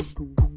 [0.00, 0.49] Peace.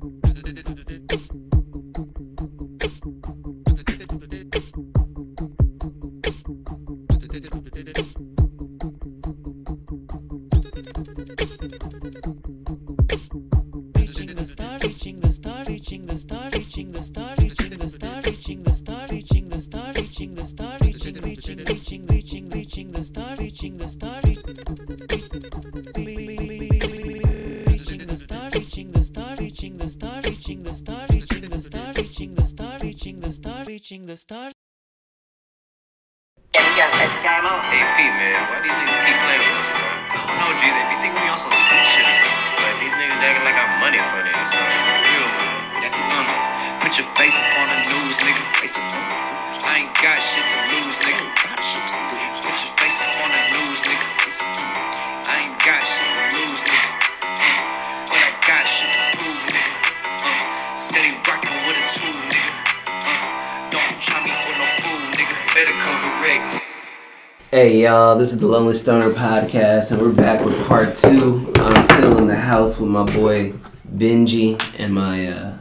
[68.14, 71.52] Y'all, this is the Lonely Stoner podcast, and we're back with part two.
[71.56, 73.54] I'm still in the house with my boy
[73.92, 75.58] Benji and my uh,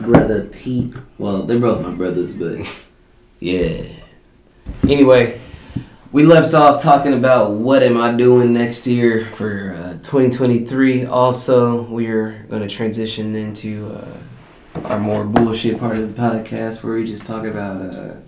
[0.00, 0.92] brother Pete.
[1.18, 2.66] Well, they're both my brothers, but
[3.38, 3.84] yeah.
[4.88, 5.40] Anyway,
[6.10, 11.06] we left off talking about what am I doing next year for uh, 2023.
[11.06, 16.94] Also, we're going to transition into uh, our more bullshit part of the podcast where
[16.94, 18.27] we just talk about.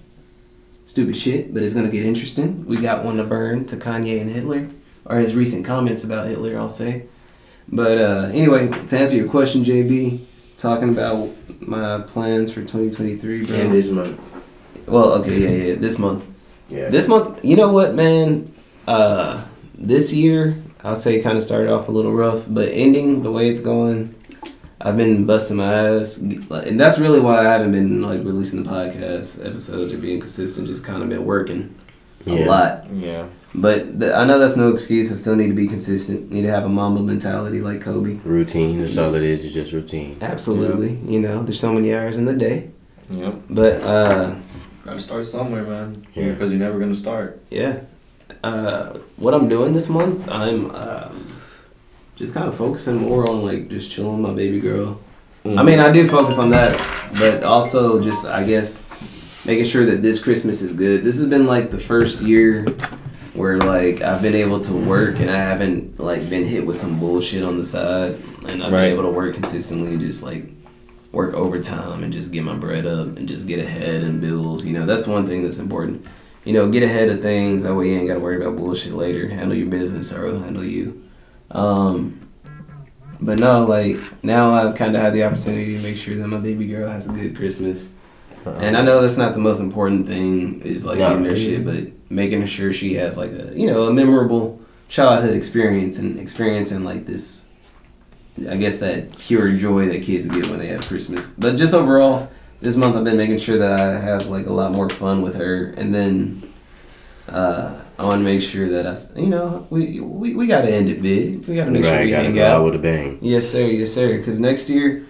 [0.91, 2.67] Stupid shit, but it's gonna get interesting.
[2.67, 4.67] We got one to burn to Kanye and Hitler,
[5.05, 7.05] or his recent comments about Hitler, I'll say.
[7.69, 10.19] But uh, anyway, to answer your question, JB,
[10.57, 13.57] talking about my plans for 2023, bro.
[13.57, 14.19] And this month.
[14.87, 16.27] well, okay, yeah, yeah, this month.
[16.69, 16.89] Yeah.
[16.89, 18.53] This month, you know what, man?
[18.89, 19.45] Uh,
[19.77, 23.31] this year, I'll say it kind of started off a little rough, but ending the
[23.31, 24.13] way it's going,
[24.81, 28.71] I've been busting my ass, and that's really why I haven't been like releasing the
[28.71, 30.67] podcast episodes or being consistent.
[30.67, 31.75] Just kind of been working
[32.27, 32.47] a Yeah.
[32.47, 33.25] lot, Yeah.
[33.55, 35.13] but th- I know that's no excuse.
[35.13, 36.31] I still need to be consistent.
[36.33, 38.17] Need to have a Mamba mentality like Kobe.
[38.25, 38.81] Routine.
[38.81, 39.45] That's all it is.
[39.45, 40.17] It's just routine.
[40.23, 42.71] Absolutely, you know, there's so many hours in the day,
[43.11, 43.35] Yep.
[43.51, 44.35] but uh,
[44.85, 46.03] Gotta start somewhere, man.
[46.15, 46.31] Yeah.
[46.31, 47.39] Because you're never gonna start.
[47.51, 47.81] Yeah.
[48.43, 51.27] Uh, what I'm doing this month, I'm um,
[52.21, 55.01] just kind of focusing more on like just chilling with my baby girl.
[55.47, 56.77] I mean, I did focus on that,
[57.19, 58.91] but also just I guess
[59.47, 61.03] making sure that this Christmas is good.
[61.03, 62.65] This has been like the first year
[63.33, 67.01] where like I've been able to work and I haven't like been hit with some
[67.01, 68.17] bullshit on the side,
[68.47, 68.83] and I've Right.
[68.91, 70.45] been able to work consistently, just like
[71.13, 74.67] work overtime and just get my bread up and just get ahead and bills.
[74.67, 76.05] You know, that's one thing that's important.
[76.45, 77.63] You know, get ahead of things.
[77.63, 79.27] That way you ain't got to worry about bullshit later.
[79.29, 81.03] Handle your business or it'll handle you.
[81.51, 82.21] Um,
[83.21, 86.39] but no, like now I kind of have the opportunity to make sure that my
[86.39, 87.95] baby girl has a good Christmas.
[88.47, 91.11] And I know that's not the most important thing is like No.
[91.11, 95.35] getting her shit, but making sure she has like a you know a memorable childhood
[95.37, 97.49] experience and experiencing like this.
[98.49, 101.31] I guess that pure joy that kids get when they have Christmas.
[101.31, 102.31] But just overall,
[102.63, 105.35] this month I've been making sure that I have like a lot more fun with
[105.37, 106.51] her, and then
[107.29, 110.73] uh, I want to make sure that I, you know, we we, we got to
[110.73, 111.47] end it big.
[111.47, 112.57] We got to make sure we Gotta hang go out.
[112.61, 113.19] out with a bang.
[113.21, 113.67] Yes, sir.
[113.67, 114.17] Yes, sir.
[114.17, 115.05] Because next year,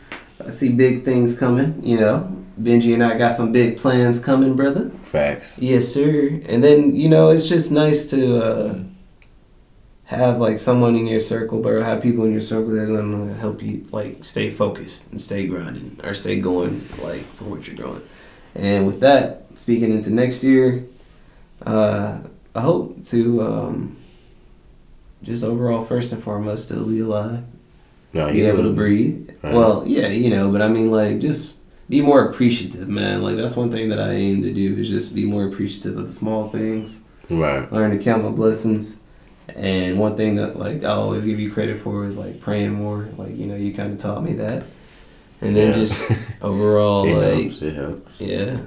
[0.44, 1.80] I see big things coming.
[1.84, 4.90] You know, Benji and I got some big plans coming, brother.
[5.02, 5.56] Facts.
[5.60, 6.40] Yes, sir.
[6.48, 8.84] And then you know, it's just nice to uh,
[10.06, 11.80] have like someone in your circle, bro.
[11.84, 15.46] Have people in your circle that are gonna help you like stay focused and stay
[15.46, 18.02] grinding or stay going like for what you're doing.
[18.56, 20.86] And with that, speaking into next year,
[21.64, 22.18] uh,
[22.54, 23.96] I hope to um,
[25.22, 27.42] just overall, first and foremost, to be alive
[28.14, 29.30] No, be able to breathe.
[29.42, 29.54] Right.
[29.54, 33.22] Well, yeah, you know, but I mean, like, just be more appreciative, man.
[33.22, 36.04] Like, that's one thing that I aim to do is just be more appreciative of
[36.04, 37.02] the small things.
[37.28, 37.70] Right.
[37.72, 39.00] Learn to count my blessings.
[39.54, 43.08] And one thing that, like, I always give you credit for is, like, praying more.
[43.16, 44.64] Like, you know, you kind of taught me that.
[45.40, 45.74] And then Yeah.
[45.74, 46.10] just
[46.42, 47.62] overall, it like, helps.
[47.62, 48.20] It helps.
[48.20, 48.58] yeah,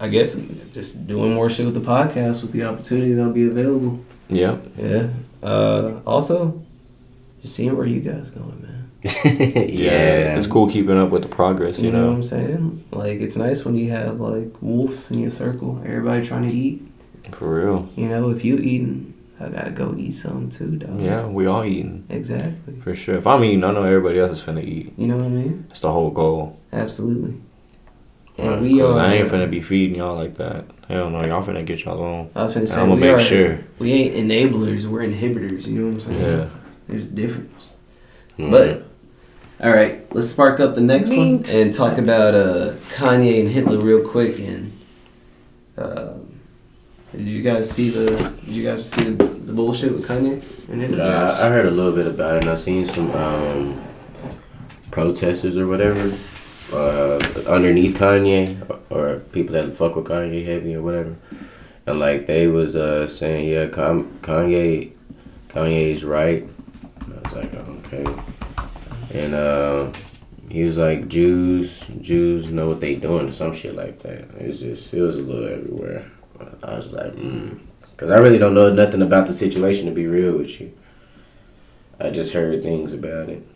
[0.00, 0.40] I guess
[0.72, 4.00] just doing more shit with the podcast with the opportunity that'll be available.
[4.28, 4.58] Yeah.
[4.76, 5.08] Yeah.
[5.42, 6.62] Uh, also,
[7.42, 8.90] just seeing where you guys going, man.
[9.24, 10.36] yeah.
[10.36, 12.16] It's cool keeping up with the progress, You you know what.
[12.16, 12.84] I'm saying?
[12.90, 16.82] Like it's nice when you have like wolves in your circle, everybody trying to eat.
[17.32, 17.88] For real.
[17.96, 21.00] You know, if you eating, I gotta go eat some too, dog.
[21.00, 22.06] Yeah, we all eating.
[22.08, 22.80] Exactly.
[22.80, 23.16] For sure.
[23.16, 24.94] If I'm eating, I know everybody else is finna eat.
[24.96, 25.66] You know what I mean?
[25.68, 26.58] That's the whole goal.
[26.72, 27.40] Absolutely.
[28.36, 29.00] And Right, we 'Cause are.
[29.00, 30.64] I ain't finna be feeding y'all like that.
[30.88, 32.30] Hell no, y'all finna get y'all own.
[32.34, 33.58] I was finna say I'm gonna make are- sure.
[33.78, 34.86] we ain't enablers.
[34.88, 35.66] We're inhibitors.
[35.68, 36.20] You know what I'm saying?
[36.20, 36.46] Yeah.
[36.88, 37.74] There's a difference.
[38.38, 38.50] Right.
[38.50, 38.84] But
[39.62, 41.48] All right, let's spark up the next Minx.
[41.52, 44.38] one and talk about uh, Kanye and Hitler real quick.
[44.40, 44.72] And
[45.78, 46.26] um,
[47.12, 48.06] did you guys see the?
[48.44, 51.04] Did you guys see the, the bullshit with Kanye and Hitler?
[51.04, 53.80] Uh, I heard a little bit about it, and I seen some um,
[54.90, 56.12] protesters or whatever
[56.74, 57.18] uh,
[57.48, 58.58] underneath Kanye
[58.90, 61.16] or, people that fuck with Kanye heavy or whatever,
[61.86, 64.92] and like they was uh, saying, yeah, Kanye,
[65.48, 66.42] Kanye's right.
[66.42, 68.04] And I was like, okay,
[69.12, 69.92] and uh,
[70.50, 74.30] he was like, Jews, Jews know what they doing, some shit like that.
[74.38, 76.10] It's just it was a little everywhere.
[76.62, 77.60] I was like, mm.
[77.96, 80.72] Cause I really don't know nothing about the situation to be real with you.
[82.00, 83.46] I just heard things about it.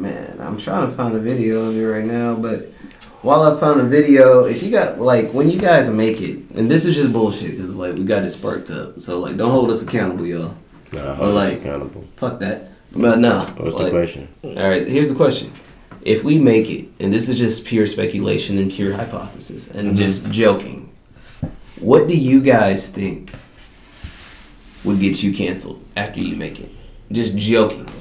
[0.00, 2.72] Man, I'm trying to find a video of it right now, but
[3.20, 6.70] while I found a video, if you got like when you guys make it, and
[6.70, 9.70] this is just bullshit because like we got it sparked up, so like don't hold
[9.70, 10.56] us accountable, y'all.
[10.92, 12.06] Nah, hold us like- accountable.
[12.16, 12.70] Fuck that.
[12.92, 13.44] But no.
[13.58, 14.26] What's the question?
[14.42, 15.52] All right, here's the question.
[16.00, 19.96] If we make it, and this is just pure speculation and pure hypothesis and mm-hmm.
[19.96, 20.90] just joking,
[21.78, 23.34] what do you guys think
[24.82, 26.70] would get you canceled after you make it?
[27.12, 27.92] Just jokingly.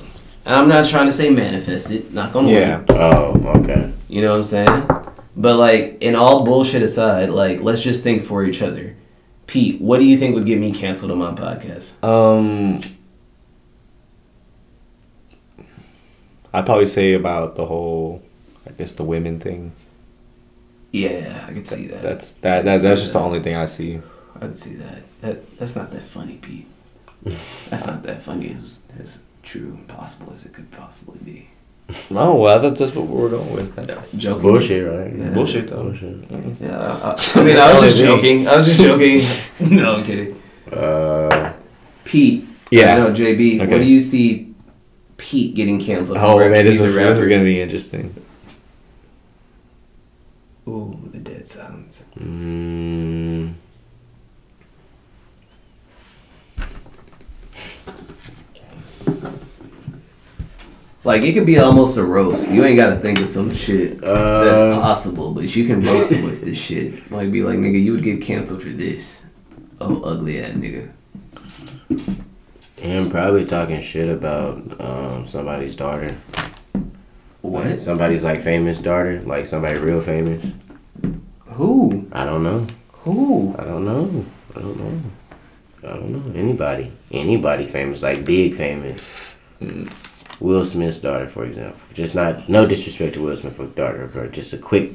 [0.49, 2.83] I'm not trying to say manifest it, not gonna Yeah.
[2.89, 3.93] Oh, okay.
[4.07, 4.89] You know what I'm saying?
[5.35, 8.95] But like, in all bullshit aside, like, let's just think for each other.
[9.47, 12.03] Pete, what do you think would get me canceled on my podcast?
[12.03, 12.81] Um,
[16.53, 18.23] I'd probably say about the whole,
[18.67, 19.71] I guess the women thing.
[20.91, 22.01] Yeah, I could see that.
[22.01, 24.01] That's that, that that's just the only thing I see.
[24.35, 25.03] I could see that.
[25.21, 26.67] That that's not that funny, Pete.
[27.69, 28.49] That's not that funny
[29.49, 31.49] true and possible as it could possibly be.
[32.11, 34.17] Oh well, I thought that's what we were going with.
[34.17, 34.41] Joking.
[34.43, 35.15] Bullshit, right?
[35.15, 35.29] Yeah.
[35.31, 35.83] Bullshit though.
[35.83, 36.17] Bullshit.
[36.61, 38.47] Yeah, I, I, I mean, I was just joking.
[38.47, 39.21] I was just joking.
[39.75, 40.41] no, I'm kidding.
[40.71, 41.53] Uh,
[42.03, 42.45] Pete.
[42.69, 42.95] Yeah.
[42.95, 43.61] No, JB.
[43.61, 43.71] Okay.
[43.71, 44.53] What do you see
[45.17, 46.19] Pete getting canceled?
[46.19, 46.47] Oh for?
[46.49, 48.13] man, this is, this is gonna be interesting.
[50.67, 52.05] Ooh, the dead silence.
[52.15, 53.51] mm,
[61.03, 62.51] Like it could be almost a roast.
[62.51, 66.25] You ain't gotta think of some shit Uh, that's possible, but you can roast him
[66.25, 67.09] with this shit.
[67.11, 69.25] Like be like, nigga, you would get canceled for this.
[69.79, 70.89] Oh, ugly ass nigga.
[72.77, 76.15] him probably talking shit about um, somebody's daughter.
[76.33, 76.51] Like,
[77.41, 77.79] What?
[77.79, 80.51] somebody's like famous daughter, like somebody real famous.
[81.45, 82.07] Who?
[82.11, 82.67] I don't know.
[83.03, 83.55] Who?
[83.57, 84.25] I don't know.
[84.55, 85.01] I don't know.
[85.83, 86.39] I don't know.
[86.39, 86.91] Anybody.
[87.11, 88.99] Anybody famous, like big famous.
[90.39, 91.79] Will Smith's daughter, for example.
[91.93, 94.93] Just not, no disrespect to Will Smith's daughter, or just a quick,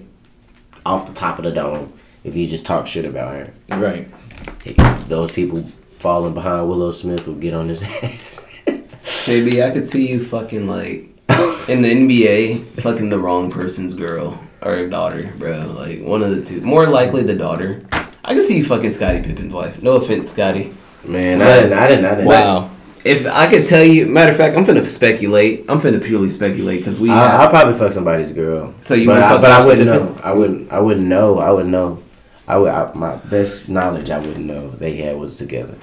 [0.87, 1.93] off the top of the dome,
[2.25, 3.53] if you just talk shit about her.
[3.69, 4.09] Right.
[5.09, 5.67] Those people
[5.99, 8.63] falling behind Willow Smith will get on his ass.
[9.29, 11.11] Maybe I could see you fucking like
[11.69, 15.75] in the NBA, fucking the wrong person's girl or daughter, bro.
[15.77, 16.61] Like one of the two.
[16.61, 17.87] More likely the daughter.
[18.25, 19.83] I could see you fucking Scottie Pippen's wife.
[19.83, 20.75] No offense, Scottie.
[21.05, 22.27] Man, I didn't, I didn't, I didn't.
[22.27, 22.71] Wow.
[23.05, 25.67] If I could tell you, matter of fact, I'm finna speculate.
[25.69, 27.41] I'm finna purely speculate because we I, have.
[27.43, 28.73] I'll probably fuck somebody's girl.
[28.79, 30.19] So you but I, but I wouldn't know.
[30.23, 30.73] I wouldn't.
[30.73, 31.39] I wouldn't know.
[31.39, 32.03] I would know.
[32.49, 32.71] I would.
[32.71, 35.77] I, my best knowledge, I wouldn't know they had was together.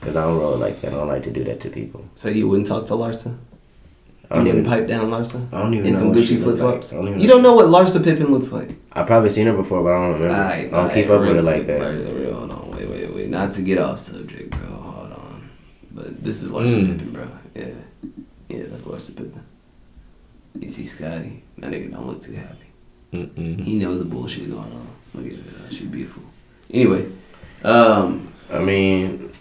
[0.00, 0.92] Cause I don't roll like that.
[0.92, 2.04] I don't like to do that to people.
[2.14, 3.38] So you wouldn't talk to Larsa?
[4.30, 4.70] I You don't didn't even.
[4.70, 5.50] pipe down Larsa?
[5.52, 6.92] I don't even In know some Gucci flip flops?
[6.92, 8.70] I You don't know what Larsa Pippen looks like.
[8.92, 10.34] I probably seen her before, but I don't remember.
[10.34, 11.80] I don't keep up with her like that.
[11.80, 13.28] Larsa, real- Hold on, wait, wait, wait.
[13.30, 14.18] Not to get off subject, bro.
[14.18, 14.23] Hold on.
[16.04, 16.86] But this is Larsa Mm.
[16.86, 17.28] Pippen, bro.
[17.54, 17.68] Yeah.
[18.50, 19.42] Yeah, that's Larsa Pippen.
[20.60, 21.42] You see Scottie?
[21.58, 22.66] That nigga don't look too happy.
[23.14, 23.64] Mm-mm.
[23.64, 24.86] He knows the bullshit going on.
[25.14, 25.70] Look at her.
[25.70, 26.22] She's beautiful.
[26.70, 27.06] Anyway,
[27.64, 29.32] um, I mean,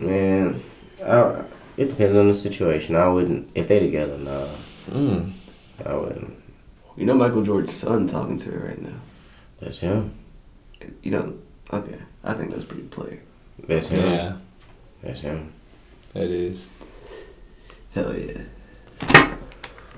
[0.00, 0.62] man,
[1.04, 1.42] I,
[1.76, 2.96] it depends on the situation.
[2.96, 4.16] I wouldn't if they together.
[4.16, 4.48] Nah,
[4.90, 5.32] Mm.
[5.84, 6.32] I wouldn't.
[6.96, 8.98] you know Michael Jordan's son talking to her right now.
[9.60, 10.14] That's him.
[11.02, 11.34] You know,
[11.72, 11.98] okay.
[12.24, 13.20] I think that's pretty player.
[13.68, 14.06] That's him.
[14.08, 14.36] Yeah,
[15.02, 15.52] That's him.
[16.14, 16.68] It is.
[17.94, 18.40] Hell yeah.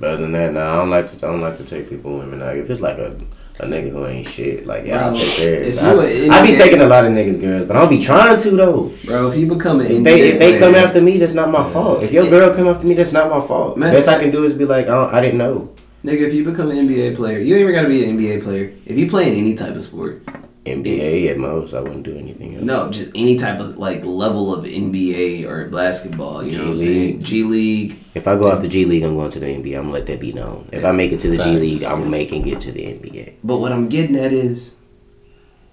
[0.00, 1.26] But other than that, nah, I don't like to.
[1.26, 2.56] I don't like to take people women out.
[2.56, 3.18] If it's like a
[3.60, 5.76] a nigga who ain't shit, like yeah, I'll take theirs.
[5.76, 8.36] if I, you be taking a lot of niggas girls, but I don't be trying
[8.38, 8.92] to though.
[9.04, 11.50] Bro, if you become an If NBA they if they come after me, that's not
[11.50, 12.04] my fault.
[12.04, 12.30] If your Yeah.
[12.30, 13.76] girl come after me, that's not my fault.
[13.76, 15.70] Man, Best I like- can do is be like, I, I didn't know.
[16.04, 18.72] Nigga, if you become an NBA player, you ain't even gotta be an NBA player.
[18.86, 20.22] If you play in any type of sport,
[20.68, 22.64] NBA at most, I wouldn't do anything else.
[22.64, 26.78] no, just any type of like level of NBA or basketball, you know what I'm
[26.78, 27.22] saying?
[27.22, 27.98] G League.
[28.14, 29.76] If I go off the G League, I'm going to the NBA.
[29.76, 30.68] I'm gonna let that be known.
[30.72, 33.36] If I make it to the G League, I'm making it to the NBA.
[33.44, 34.76] But what I'm getting at is,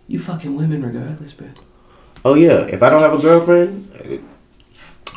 [0.08, 1.48] you fucking women regardless, bro.
[2.24, 3.90] Oh yeah, if I don't have a girlfriend,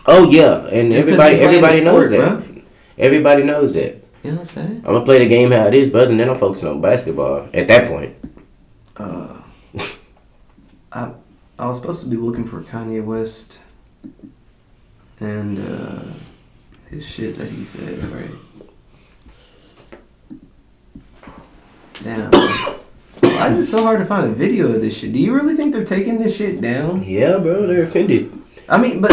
[0.06, 2.62] oh yeah, and Just 'cause everybody everybody a knows sport, that.
[2.98, 3.94] Everybody knows that.
[4.24, 4.76] You know what I'm saying?
[4.84, 7.68] I'm gonna play the game how it is, but then I'm focusing on basketball at
[7.68, 8.14] that point.
[8.96, 9.27] Uh,
[10.92, 11.12] I
[11.58, 13.62] I was supposed to be looking for Kanye West
[15.20, 16.04] and uh,
[16.88, 18.30] his shit that he said, right?
[22.02, 22.30] Damn.
[23.20, 25.12] Why is it so hard to find a video of this shit?
[25.12, 27.02] Do you really think they're taking this shit down?
[27.02, 28.32] Yeah, bro, they're offended.
[28.68, 29.12] I mean, but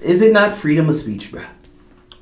[0.00, 1.44] is it not freedom of speech, bro?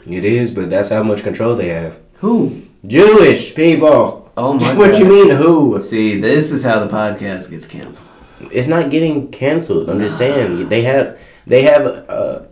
[0.06, 1.98] It is, but that's how much control they have.
[2.14, 2.62] Who?
[2.86, 4.30] Jewish people.
[4.36, 4.78] Oh my god.
[4.78, 5.00] what God.
[5.00, 5.80] you mean who?
[5.82, 8.08] See, this is how the podcast gets canceled.
[8.52, 9.88] It's not getting canceled.
[9.90, 12.42] I'm just saying they have they have uh,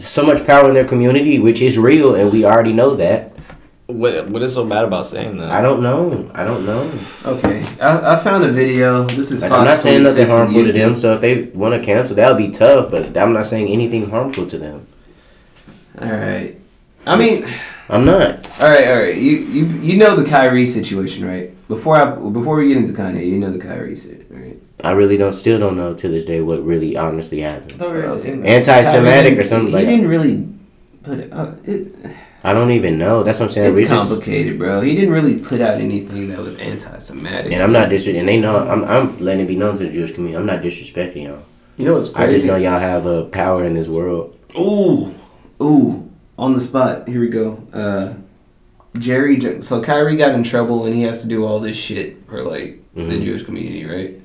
[0.00, 3.32] so much power in their community, which is real, and we already know that.
[3.86, 5.50] What What is so bad about saying that?
[5.50, 6.30] I don't know.
[6.34, 6.90] I don't know.
[7.26, 9.04] Okay, I, I found a video.
[9.04, 10.96] This is Like, I'm not saying nothing harmful to them.
[10.96, 12.90] So if they want to cancel, that'll be tough.
[12.90, 14.86] But I'm not saying anything harmful to them.
[16.00, 16.56] All right.
[17.06, 17.46] I mean,
[17.90, 18.46] I'm not.
[18.60, 19.16] all right, all right.
[19.16, 21.50] You you you know the Kyrie situation, right?
[21.68, 24.58] Before I before we get into Kanye, you know the Kyrie situation, right?
[24.82, 25.32] I really don't.
[25.32, 27.80] Still don't know to this day what really honestly happened.
[27.80, 28.42] Okay.
[28.44, 30.48] Anti-Semitic or something He like didn't really
[31.02, 31.32] put it.
[31.32, 31.94] Uh, it
[32.42, 33.22] I don't even know.
[33.22, 33.68] That's what I'm saying.
[33.70, 34.82] it's We just complicated, bro.
[34.82, 37.50] He didn't really put out anything that was anti-Semitic.
[37.52, 38.06] and I'm not dis.
[38.08, 38.84] And they know I'm.
[38.84, 40.36] I'm letting it be known to the Jewish community.
[40.38, 41.42] I'm not disrespecting y'all.
[41.78, 42.28] You know what's crazy?
[42.28, 44.38] I just know y'all have a power in this world.
[44.58, 45.14] Ooh,
[45.62, 47.08] ooh, on the spot.
[47.08, 47.66] Here we go.
[47.72, 48.14] Uh,
[48.98, 49.62] Jerry.
[49.62, 52.80] So Kyrie got in trouble, and he has to do all this shit for like
[52.94, 53.22] the Mhm.
[53.22, 54.20] Jewish community, right?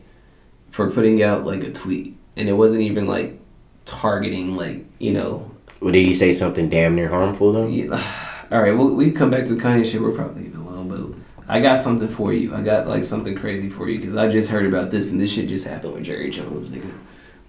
[0.71, 3.39] For putting out like a tweet, and it wasn't even like
[3.85, 5.51] targeting like you know.
[5.81, 7.67] Well, did he say something damn near harmful though?
[7.67, 7.91] Yeah.
[8.51, 10.01] All right, well, we come back to the Kanye shit.
[10.01, 12.55] We're probably even alone, but I got something for you.
[12.55, 15.31] I got like something crazy for you because I just heard about this, and this
[15.33, 16.91] shit just happened with Jerry Jones, nigga.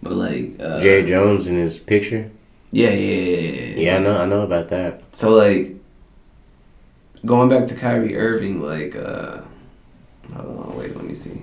[0.02, 2.30] But like, uh, Jerry Jones in his picture.
[2.70, 4.22] yeah, yeah, yeah, yeah, Yeah, I know.
[4.22, 5.02] I know about that.
[5.12, 5.74] So like
[7.24, 9.42] going back to Kyrie Irving, like uh
[10.34, 11.42] hold on, wait, let me see.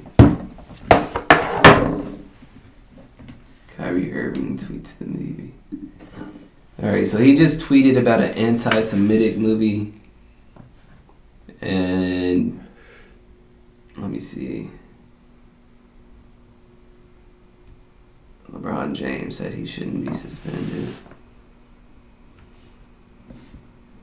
[3.78, 5.54] Kyrie Irving tweets the movie.
[6.82, 9.94] Alright, so he just tweeted about an anti Semitic movie
[11.62, 12.66] and
[13.98, 14.70] let me see.
[18.52, 20.94] LeBron James said he shouldn't be suspended.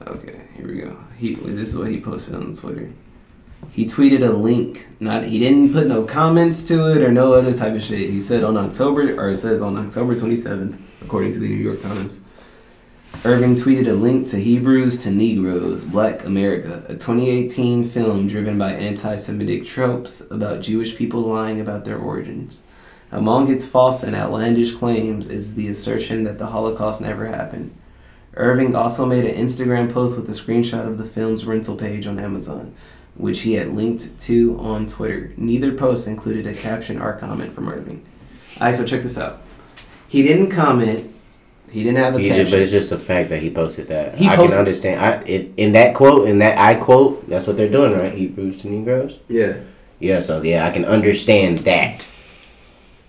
[0.06, 0.98] Okay, here we go.
[1.16, 2.92] He this is what he posted on Twitter.
[3.74, 4.86] He tweeted a link.
[5.00, 8.08] Not he didn't put no comments to it or no other type of shit.
[8.08, 11.82] He said on October or it says on October 27th, according to the New York
[11.82, 12.22] Times.
[13.24, 18.74] Irving tweeted a link to Hebrews to Negroes, Black America, a 2018 film driven by
[18.74, 22.62] anti Semitic tropes about Jewish people lying about their origins.
[23.10, 27.76] Among its false and outlandish claims is the assertion that the Holocaust never happened.
[28.34, 32.20] Irving also made an Instagram post with a screenshot of the film's rental page on
[32.20, 32.74] Amazon,
[33.16, 35.32] which he had linked to on Twitter.
[35.36, 38.04] Neither post included a caption or comment from Irving.
[38.58, 39.40] Alright, so check this out.
[40.08, 41.10] He didn't comment.
[41.70, 42.44] He didn't have a He's caption.
[42.44, 44.14] just, but it's just the fact that he posted that.
[44.16, 45.00] He I posted- can understand.
[45.00, 48.12] I it, in that quote, in that I quote, that's what they're doing, right?
[48.12, 49.18] Hebrews to Negroes.
[49.28, 49.58] yeah.
[50.00, 52.04] Yeah, so yeah, I can understand that.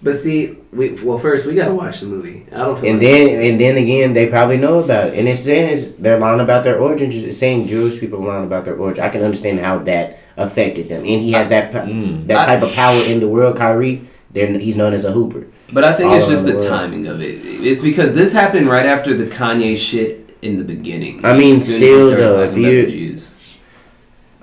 [0.05, 2.45] But see, we well first we gotta watch the movie.
[2.53, 2.77] I don't.
[2.79, 5.13] Feel And like- then and then again, they probably know about it.
[5.17, 7.15] And it's saying is they're lying about their origins.
[7.23, 9.03] It's saying Jewish people lying about their origin.
[9.03, 10.99] I can understand how that affected them.
[11.01, 12.27] And he has that Mm.
[12.27, 13.57] that I- type of power in the world.
[13.57, 15.43] Kyrie, then he's known as a hooper.
[15.73, 17.39] But I think it's just the the timing of it.
[17.43, 21.21] It's because this happened right after the Kanye shit in the beginning.
[21.23, 23.35] I mean, As soon as he still, though, if you- the Jews.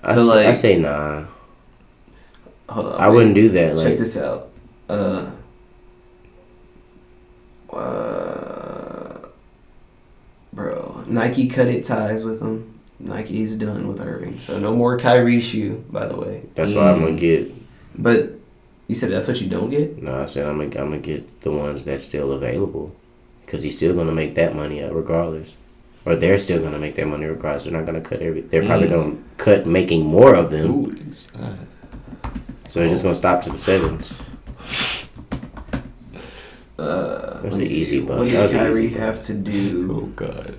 [0.02, 1.22] I, So, s- like- I say nah.
[2.68, 3.14] Hold on, I wait.
[3.14, 3.76] wouldn't do that.
[3.76, 4.48] Check Like this out.
[4.88, 5.22] Uh,
[7.72, 9.18] uh,
[10.52, 12.68] bro, Nike cut it ties with him.
[13.00, 15.84] Nike's done with Irving, so no more Kyrie shoe.
[15.90, 17.04] By the way, that's what I'm Mm.
[17.04, 17.52] gonna get.
[17.98, 18.32] but
[18.88, 20.02] you said that's what you don't get.
[20.02, 22.92] No, I said I'm gonna I'm gonna get the ones that's still available,
[23.44, 25.52] because he's still gonna make that money uh, regardless,
[26.04, 27.64] or they're still gonna make that money regardless.
[27.64, 28.42] They're not gonna cut every.
[28.42, 28.90] They're probably Mm.
[28.90, 30.70] gonna cut making more of them.
[30.70, 32.32] Ooh, it's not-
[32.68, 34.14] So it's just gonna stop to the sevens.
[36.78, 37.80] Uh, That's let me an see.
[37.80, 38.18] easy buck.
[38.18, 39.88] What That did was Kyrie have to do?
[39.92, 40.56] Oh God.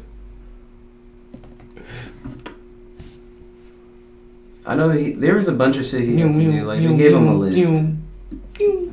[4.66, 5.12] I know he.
[5.12, 6.66] There was a bunch of shit he had to do.
[6.66, 7.58] Like they gave him a list.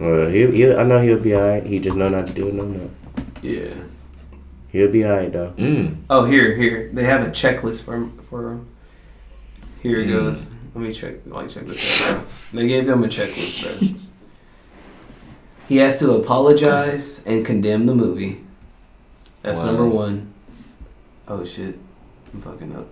[0.00, 1.65] Well, he he I know he'll be alright.
[1.67, 2.91] He just know not to do it no more.
[3.43, 3.75] Yeah.
[4.73, 5.53] He'll be alright though.
[5.57, 5.97] Mm.
[6.09, 6.91] Oh, here, here.
[6.93, 8.67] They have a checklist for for him.
[9.83, 10.12] Here it Mm.
[10.12, 10.50] goes.
[10.75, 11.15] Let me check.
[11.27, 12.25] Like check this out.
[12.53, 12.61] Bro.
[12.61, 13.89] They gave them a checklist, bro.
[15.71, 18.41] He has to apologize and condemn the movie.
[19.43, 19.67] That's Wow.
[19.67, 20.33] number one.
[21.29, 21.79] Oh shit,
[22.35, 22.89] I'm fucking up.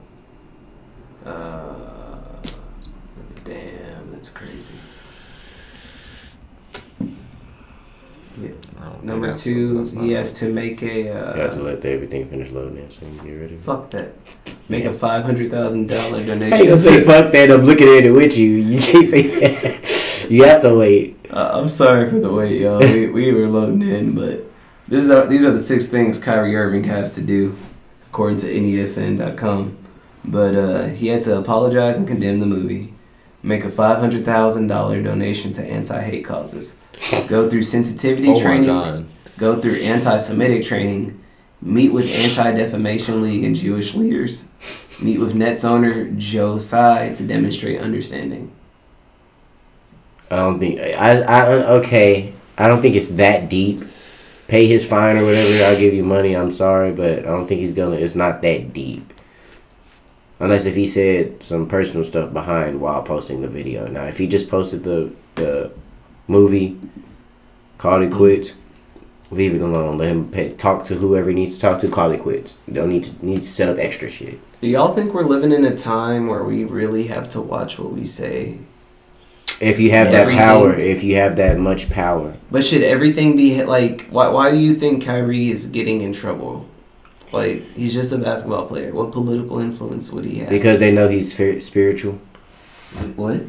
[1.26, 2.48] Uh,
[3.44, 4.74] damn, that's crazy.
[8.40, 8.50] Yeah.
[8.80, 11.10] I Number two, he has to make a.
[11.10, 13.56] Uh, You have to let everything finish loading in so you can get ready.
[13.56, 14.12] fuck that.
[14.68, 16.66] Make a five hundred thousand dollar How you donation.
[16.66, 17.50] gonna say fuck that?
[17.50, 18.50] I'm looking at it with you.
[18.70, 20.30] You can't say that.
[20.30, 21.17] You have to wait.
[21.30, 22.78] Uh, I'm sorry for the wait, y'all.
[22.78, 24.44] We, we were loading in, but
[24.86, 27.56] this is these are the six things Kyrie Irving has to do,
[28.06, 29.76] according to NESN.com.
[30.24, 32.94] But uh, he had to apologize and condemn the movie,
[33.42, 36.78] make a five hundred thousand dollar donation to anti-hate causes,
[37.26, 41.22] go through sensitivity Oh training, go through anti-Semitic training,
[41.60, 44.48] meet with Anti-Defamation League and Jewish leaders,
[45.00, 48.52] meet with Nets owner Joe Tsai to demonstrate understanding.
[50.30, 51.46] I don't think I, I
[51.78, 52.32] okay.
[52.56, 53.84] I don't think it's that deep.
[54.48, 55.64] Pay his fine or whatever.
[55.64, 56.34] I'll give you money.
[56.34, 57.96] I'm sorry, but I don't think he's gonna.
[57.96, 59.12] It's not that deep.
[60.40, 63.86] Unless if he said some personal stuff behind while posting the video.
[63.88, 65.70] Now, if he just posted the the
[66.26, 66.78] movie,
[67.76, 68.54] called it quits,
[69.30, 69.98] leave it alone.
[69.98, 71.88] Let him pay, talk to whoever he needs to talk to.
[71.88, 72.54] Call it quits.
[72.66, 74.38] You don't need to need to set up extra shit.
[74.60, 77.92] Do y'all think we're living in a time where we really have to watch what
[77.92, 78.58] we say?
[79.60, 83.62] If you have that power, if you have that much power, But should everything be
[83.64, 84.06] like?
[84.10, 84.28] Why?
[84.28, 86.66] Why do you think Kyrie is getting in trouble?
[87.32, 88.92] Like he's just a basketball player.
[88.94, 90.50] What political influence would he have?
[90.50, 92.20] because they know he's spiritual.
[93.16, 93.42] what?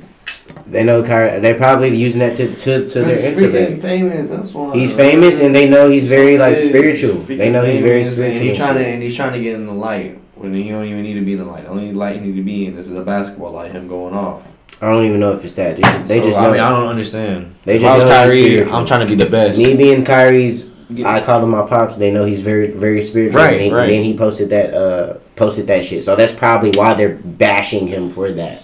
[0.65, 1.39] They know Kyrie.
[1.39, 4.29] They're probably using that to to, to their He's famous.
[4.29, 7.15] That's why He's famous, and they know he's very like spiritual.
[7.21, 8.41] They know he's very spiritual.
[8.41, 10.85] And he's trying to, and he's trying to get in the light when he don't
[10.85, 11.63] even need to be in the light.
[11.63, 13.71] The only light he need to be in is the basketball light.
[13.71, 14.57] Him going off.
[14.81, 15.75] I don't even know if it's that.
[15.75, 16.49] They just, they So, just know.
[16.49, 17.55] I mean, I don't understand.
[17.65, 18.63] They If just I was know Kyrie.
[18.63, 19.57] I'm trying to be the best.
[19.57, 20.71] me being Kyrie's,
[21.05, 21.95] I call him my pops.
[21.95, 23.41] They know he's very very spiritual.
[23.41, 23.87] Right, and he, right.
[23.87, 26.03] then he posted that uh posted that shit.
[26.03, 28.63] So that's probably why they're bashing him for that.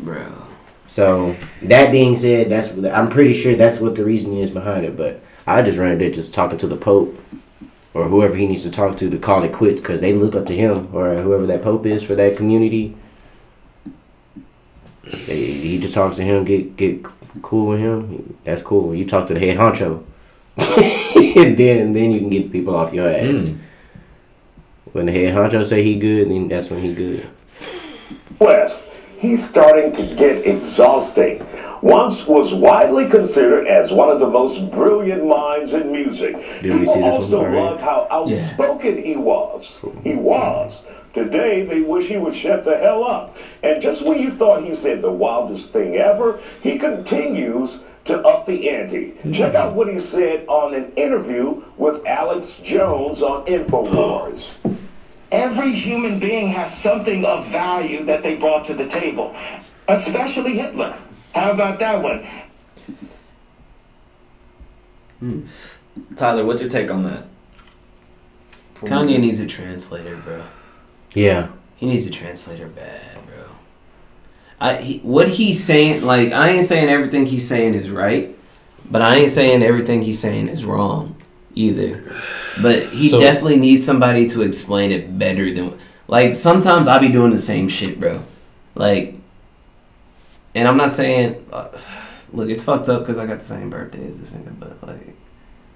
[0.00, 0.24] Bro.
[0.86, 4.96] So that being said, that's I'm pretty sure that's what the reasoning is behind it.
[4.96, 7.18] But I just run it just talking to the Pope
[7.92, 10.46] or whoever he needs to talk to to call it quits because they look up
[10.46, 12.96] to him or whoever that Pope is for that community.
[15.26, 17.04] They, he just talks to him, get get
[17.42, 18.36] cool with him.
[18.44, 18.94] That's cool.
[18.94, 20.04] You talk to the head honcho,
[21.36, 23.38] and then then you can get people off your ass.
[23.38, 23.58] Mm.
[24.92, 27.28] When the head honcho say he good, then that's when he good.
[28.38, 31.44] West, he's starting to get exhausting.
[31.80, 36.34] Once was widely considered as one of the most brilliant minds in music.
[36.60, 37.56] Did we People see this also already?
[37.56, 39.78] loved how outspoken he was.
[40.02, 40.84] He was.
[41.14, 43.36] Today, they wish he would shut the hell up.
[43.62, 48.46] And just when you thought he said the wildest thing ever, he continues to up
[48.46, 49.10] the ante.
[49.10, 49.32] Hmm.
[49.32, 54.56] Check out what he said on an interview with Alex Jones on InfoWars.
[55.30, 59.36] Every human being has something of value that they brought to the table,
[59.86, 60.96] especially Hitler.
[61.34, 62.26] How about that one?
[65.20, 65.46] Hmm.
[66.16, 67.24] Tyler, what's your take on that?
[68.76, 70.42] Kanye needs a translator, bro.
[71.18, 71.48] Yeah.
[71.76, 73.44] He needs a translator bad, bro.
[74.60, 78.36] I he, what he's saying, like I ain't saying everything he's saying is right,
[78.88, 81.16] but I ain't saying everything he's saying is wrong
[81.54, 82.12] either.
[82.62, 85.76] But he So- definitely needs somebody to explain it better than
[86.06, 88.22] like sometimes I be doing the same shit, bro.
[88.76, 89.16] Like,
[90.54, 91.68] and I'm not saying, uh,
[92.32, 95.16] look, it's fucked up because I got the same birthday as this nigga, but like,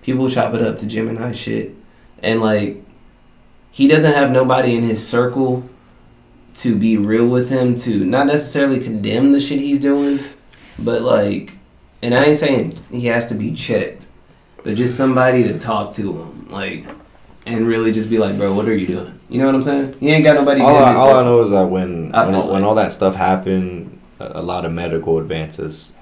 [0.03, 1.75] people chop it up to Gemini shit,
[2.23, 2.83] and like,
[3.73, 5.69] he doesn't have nobody in his circle
[6.57, 10.21] to be real with him to not necessarily condemn the shit he's doing,
[10.79, 11.55] but like,
[12.03, 14.07] and I ain't saying he has to be checked,
[14.63, 16.85] but just somebody to talk to him, like,
[17.47, 19.19] and really just be like, bro, what are you doing?
[19.29, 19.95] You know what I'm saying?
[19.99, 20.61] He ain't got nobody.
[20.61, 23.15] all, I, all I know is that when I when, all- when all that stuff
[23.15, 25.93] happened, a, a lot of medical advances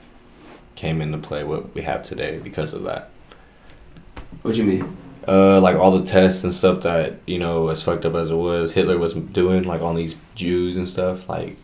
[0.75, 1.45] came into play.
[1.45, 3.11] What we have today because of that.
[4.43, 4.97] What you mean?
[5.31, 8.35] Uh, like all the tests and stuff that you know, as fucked up as it
[8.35, 11.57] was, Hitler was doing, like on these Jews and stuff, like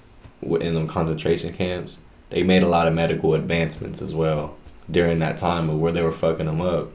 [0.42, 1.98] in them concentration camps.
[2.30, 4.56] They made a lot of medical advancements as well
[4.88, 6.90] during that time of where they were fucking them up.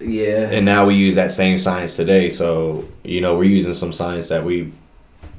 [0.00, 0.48] Yeah.
[0.50, 4.28] and now we use that same science today so you know we're using some science
[4.28, 4.72] that we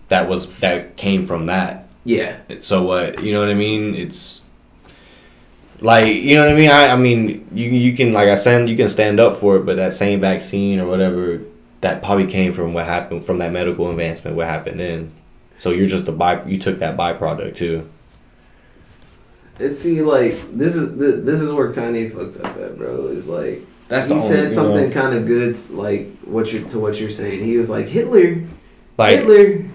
[0.09, 2.39] that was that came from that yeah.
[2.59, 4.38] so what you know what i mean it's
[5.81, 8.67] like you know what i mean i, I mean you you can like i said
[8.69, 11.41] you can stand up for it but that same vaccine or whatever
[11.81, 15.11] that probably came from what happened from that medical advancement what happened then
[15.57, 17.89] so you're just a by you took that byproduct too
[19.59, 23.07] It's see like this is th- this is where Kanye fucks up at, bro.
[23.07, 24.93] Is like That's he the only- said you something know.
[25.01, 27.43] kind of good, like what you're to what you're saying.
[27.43, 28.43] He was like Hitler,
[28.97, 29.65] like Hitler,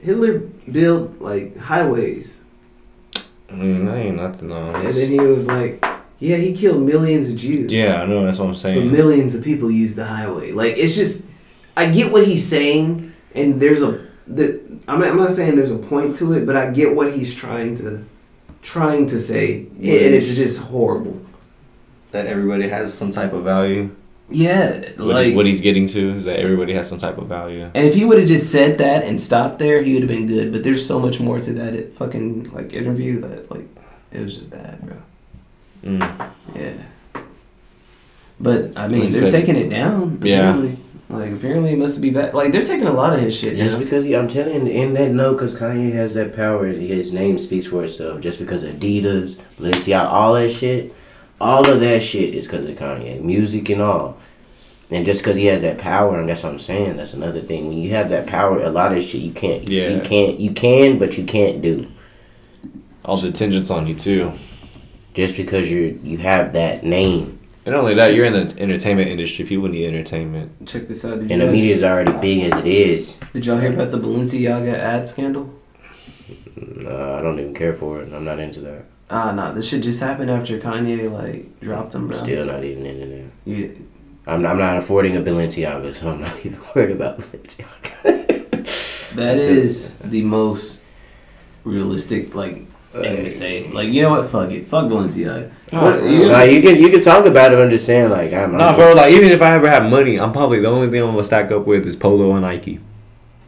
[0.00, 0.38] Hitler
[0.70, 2.43] built like highways.
[3.54, 4.48] I mean, that ain't nothing.
[4.48, 4.70] No.
[4.74, 5.84] And then he was like,
[6.18, 7.70] yeah, he killed millions of Jews.
[7.72, 8.24] Yeah, I know.
[8.24, 8.90] That's what I'm But saying.
[8.90, 10.52] millions of people use the highway.
[10.52, 11.26] Like it's just,
[11.76, 15.70] I get what he's saying, and there's a, the, I'm, not- I'm not saying there's
[15.70, 18.04] a point to it, but I get what he's trying to,
[18.62, 21.20] trying to say, and it's just horrible.
[22.12, 23.94] that everybody has some type of value.
[24.30, 27.26] Yeah, What, like, he- what he's getting to is that everybody has some type of
[27.28, 27.68] value.
[27.74, 30.26] and if he would have just said that and stopped there, he would have been
[30.26, 30.50] good.
[30.50, 33.66] But there's so much more to that it fucking like interview that like
[34.12, 34.96] it was just bad, bro.
[35.84, 36.30] Mm.
[36.56, 37.22] Yeah.
[38.40, 40.20] But I mean, Like they're said- taking it down.
[40.22, 40.50] Yeah.
[40.50, 40.76] Apparently.
[41.10, 42.32] Like apparently it must be bad.
[42.34, 43.84] Like they're taking a lot of his shit Just down.
[43.84, 47.38] because he, I'm telling you, in that note, because Kanye has that power, his name
[47.38, 48.20] speaks for itself.
[48.20, 50.94] Just because Adidas, Balenciaga, all that shit,
[51.40, 54.16] all of that shit is because of Kanye, music and all.
[54.90, 57.66] And just because he has that power, and that's what I'm saying, that's another thing.
[57.68, 59.88] When you have that power, a lot of shit you can't, Yeah.
[59.88, 61.86] you can't, you can, but you can't do.
[63.04, 64.32] All the attention's on you too.
[65.14, 69.08] Just because you you have that name, And not only that, you're in the entertainment
[69.08, 69.44] industry.
[69.46, 70.66] People need entertainment.
[70.66, 71.20] Check this out.
[71.20, 73.16] Did, and the guys- media is already big as it is.
[73.32, 75.48] did y'all hear about the Balenciaga ad scandal?
[76.86, 78.12] Uh, I don't even care for it.
[78.12, 78.84] I'm not into that.
[79.16, 82.16] Ah, nah, this shit just happened after Kanye like dropped him, bro.
[82.16, 83.30] Still not even in that.
[83.44, 83.68] Yeah.
[84.26, 88.02] I'm, I'm not affording a Balenciaga, so I'm not even worried about Balenciaga.
[89.14, 90.84] That That's the most
[91.62, 93.68] realistic like thing to say.
[93.70, 94.28] Like, you know what?
[94.30, 94.66] Fuck it.
[94.66, 95.48] Fuck Balenciaga.
[95.70, 97.58] What- you Nah, you can you can talk about it.
[97.60, 98.50] I'm just saying, like I'm.
[98.50, 98.94] I'm Nah, bro.
[98.94, 101.52] Like even if I ever have money, I'm probably the only thing I'm gonna stack
[101.52, 102.80] up with is Polo and Nike.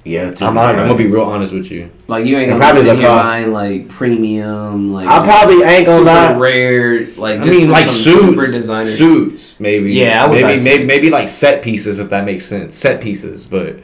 [0.06, 1.90] Yeah, to I'm, be I'm gonna be real honest with you.
[2.06, 5.62] Like you ain't And gonna probably probably sit here buying like premium, like I probably
[5.64, 6.36] ain't gonna super lie.
[6.36, 8.86] rare, like I just mean, like suits, super designer.
[8.88, 9.92] suits, maybe.
[9.94, 10.86] Yeah, I would maybe maybe suits.
[10.86, 12.76] maybe like set pieces if that makes sense.
[12.76, 13.80] Set pieces, but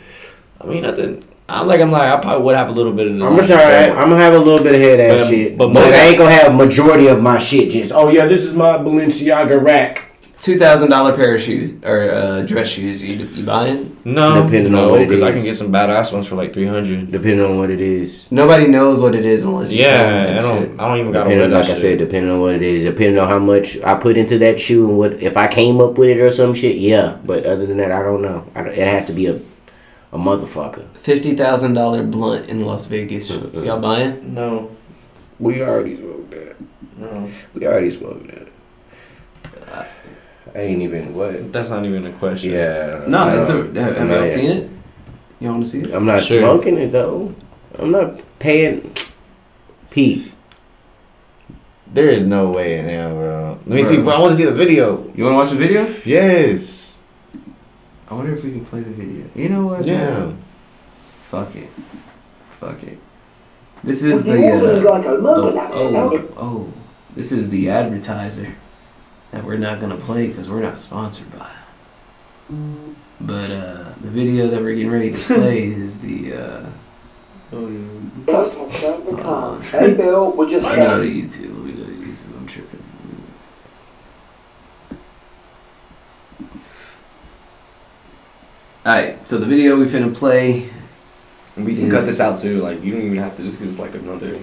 [0.60, 1.24] I mean nothing.
[1.48, 3.12] I'm like I'm like I probably would have a little bit of.
[3.14, 3.88] I'm gonna design, try.
[3.88, 6.04] but- I'm gonna have a little bit of head ass But- shit, but but, I
[6.06, 7.70] ain't gonna have majority of my shit.
[7.70, 10.11] Just oh yeah, this is my Balenciaga rack.
[10.42, 13.04] Two thousand dollar pair of shoes or uh, dress shoes.
[13.04, 13.96] You you buying?
[14.04, 16.52] No, Depending no, on what it because I can get some badass ones for like
[16.52, 17.12] three hundred.
[17.12, 18.26] Depending on what it is.
[18.32, 20.80] Nobody knows what it is unless you tell them Yeah, I don't.
[20.80, 23.18] I don't even got Depending, to like I said, depending on what it is, depending
[23.20, 26.08] on how much I put into that shoe and what if I came up with
[26.08, 26.74] it or some shit.
[26.76, 28.44] Yeah, but other than that, I don't know.
[28.56, 29.36] I, don't- it had to be a
[30.12, 30.88] a motherfucker.
[30.96, 33.30] Fifty thousand dollar blunt in Las Vegas.
[33.30, 34.34] Y'all buying?
[34.34, 34.72] No,
[35.38, 36.56] We already smoked that.
[36.98, 38.48] no, We already smoked that.
[40.54, 41.52] I ain't even what.
[41.52, 42.50] that's not even a question.
[42.52, 43.04] Yeah.
[43.06, 43.56] No, it's a.
[43.80, 44.70] Have, have y'all seen it?
[45.40, 45.94] You want to see it?
[45.94, 46.40] I'm not Sure.
[46.40, 47.34] smoking it though.
[47.78, 48.94] I'm not paying.
[49.90, 50.32] Pete.
[51.86, 53.58] There is no way in hell, bro.
[53.66, 53.96] Let me see.
[53.96, 54.04] Bro.
[54.04, 55.10] Bro, I want to see the video.
[55.14, 55.94] You want to watch the video?
[56.04, 56.96] Yes.
[58.08, 59.26] I wonder if we can play the video.
[59.34, 59.86] You know what?
[59.86, 60.10] Yeah.
[60.10, 60.42] man?
[61.22, 61.70] Fuck it.
[62.60, 62.98] Fuck it.
[63.82, 64.50] This is Would the.
[64.52, 66.72] Uh, like a mother oh, oh, oh.
[67.16, 68.54] This is the advertiser
[69.32, 71.50] that we're not gonna play because we're not sponsored by.
[73.20, 76.34] But uh, the video that we're getting ready to play is the.
[76.34, 76.70] Uh,
[78.26, 79.64] Customer service uh, account.
[79.66, 81.54] Hey, Bill, we just let me go to YouTube.
[81.54, 82.36] Let me go to YouTube.
[82.38, 82.82] I'm tripping.
[88.84, 90.70] Alright, so the video we finna play.
[91.56, 92.62] We can Is- cut this out too.
[92.62, 93.42] Like you don't even have to.
[93.42, 94.38] This is like another.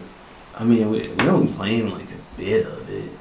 [0.55, 3.11] I mean, we, we're only playing like a bit of it.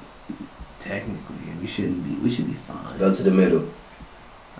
[0.78, 2.14] Technically, we shouldn't be.
[2.22, 2.98] We should be fine.
[2.98, 3.68] Go to the middle.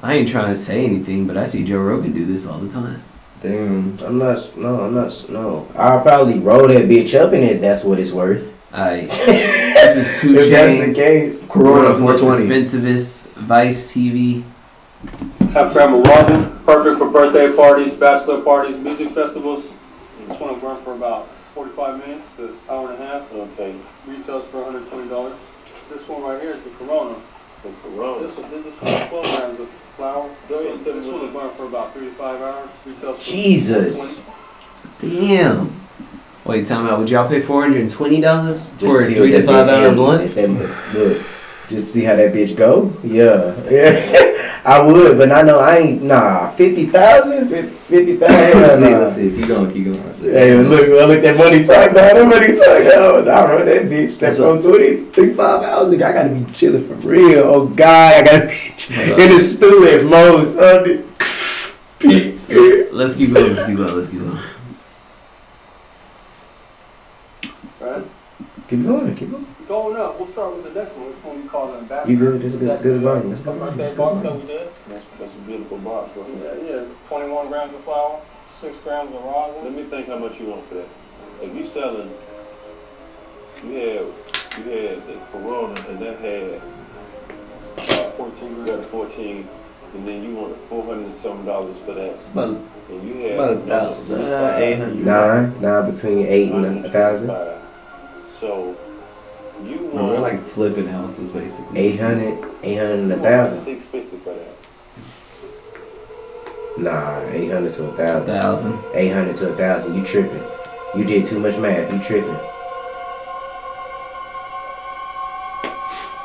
[0.03, 2.69] I ain't trying to say anything, but I see Joe Rogan do this all the
[2.69, 3.03] time.
[3.41, 3.97] Damn.
[4.05, 4.57] I'm not.
[4.57, 5.27] No, I'm not.
[5.29, 5.69] No.
[5.75, 7.61] I'll probably roll that bitch up in it.
[7.61, 8.55] That's what it's worth.
[8.73, 9.01] I.
[9.07, 11.41] this is two If that's the Chainz.
[11.41, 11.43] case.
[11.49, 12.45] Corona 420.
[12.47, 14.45] Expensivest Vice TV.
[15.53, 19.71] Have Grandma Walden, perfect for birthday parties, bachelor parties, music festivals.
[20.27, 23.33] This one will run for about 45 minutes to hour and a half.
[23.33, 23.75] Okay.
[24.07, 25.35] Retails for $120.
[25.91, 27.17] This one right here is the Corona.
[27.63, 28.27] The Corona.
[28.27, 30.31] This one, this one is 12 grams of flour.
[30.49, 32.69] This one, this one will burn for about three to five hours.
[32.85, 34.25] Retails for Jesus.
[35.01, 35.75] Damn.
[36.45, 36.99] Wait, time out.
[36.99, 39.89] Would y'all pay four hundred and twenty dollars for a three to five bitch- hour
[39.91, 40.35] hey, blunt?
[40.35, 41.23] that- Look,
[41.69, 42.93] just see how that bitch go.
[43.03, 44.35] Yeah, yeah.
[44.65, 46.03] I would, but I know I ain't.
[46.03, 48.61] Nah, fifty thousand, fifty thousand.
[48.61, 48.95] Let's see.
[48.95, 49.31] Let's see.
[49.31, 49.71] Keep going.
[49.73, 50.15] Keep going.
[50.21, 51.97] Hey, look, I look that money talk down.
[52.15, 53.29] That money talk down.
[53.29, 54.19] I run that bitch.
[54.19, 55.95] That's from 20, 35 hours.
[55.95, 57.45] Nigga, I gotta be chilling for real.
[57.45, 58.53] Oh God, I gotta be
[59.23, 60.59] in the stool at most.
[62.99, 63.55] Let's keep going.
[63.55, 63.95] Let's keep going.
[63.95, 64.39] Let's keep going.
[68.69, 69.15] Keep going.
[69.15, 69.47] Keep going.
[69.69, 70.19] Going up.
[70.19, 71.11] We'll start with the next one.
[71.13, 72.11] This one we call Ambassador.
[72.11, 72.41] You good?
[72.41, 73.29] That's a good- It's good actually, volume.
[73.29, 73.77] That's good a volume.
[73.77, 74.47] birthday That's good box volume.
[74.47, 74.69] that we did.
[74.89, 76.11] That's, that's a beautiful box.
[76.17, 76.85] Yeah, yeah.
[77.09, 79.65] 21 grams of flour, six grams of rosin.
[79.65, 80.89] Let me think how much you want for that.
[81.43, 82.11] If you selling,
[83.63, 84.07] you had
[84.65, 86.61] you had the Corona and that had
[87.91, 88.57] uh, fourteen.
[88.59, 89.47] You got a fourteen,
[89.95, 92.15] and then you wanted four hundred and some dollars for that.
[92.33, 92.57] about,
[92.91, 94.33] And you had about a thousand.
[94.33, 95.05] Uh, eight hundred.
[95.05, 97.29] Nine, nine between eight and a thousand.
[98.41, 98.77] So
[99.65, 101.79] you Bro, want we're like flipping ounces basically.
[101.79, 103.65] 800, 800 and a thousand.
[103.65, 104.55] six fifty for that.
[106.79, 108.27] Nah, 800 to a thousand.
[108.27, 108.79] Thousand.
[108.95, 109.97] 800 to a thousand.
[109.99, 110.43] You tripping.
[110.97, 111.93] You did too much math.
[111.93, 112.39] You tripping.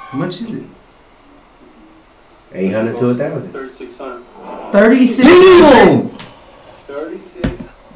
[0.09, 0.63] How much is it?
[2.53, 3.51] 800 to a thousand.
[3.51, 4.23] Thirty-six hundred.
[4.71, 5.27] Thirty-six.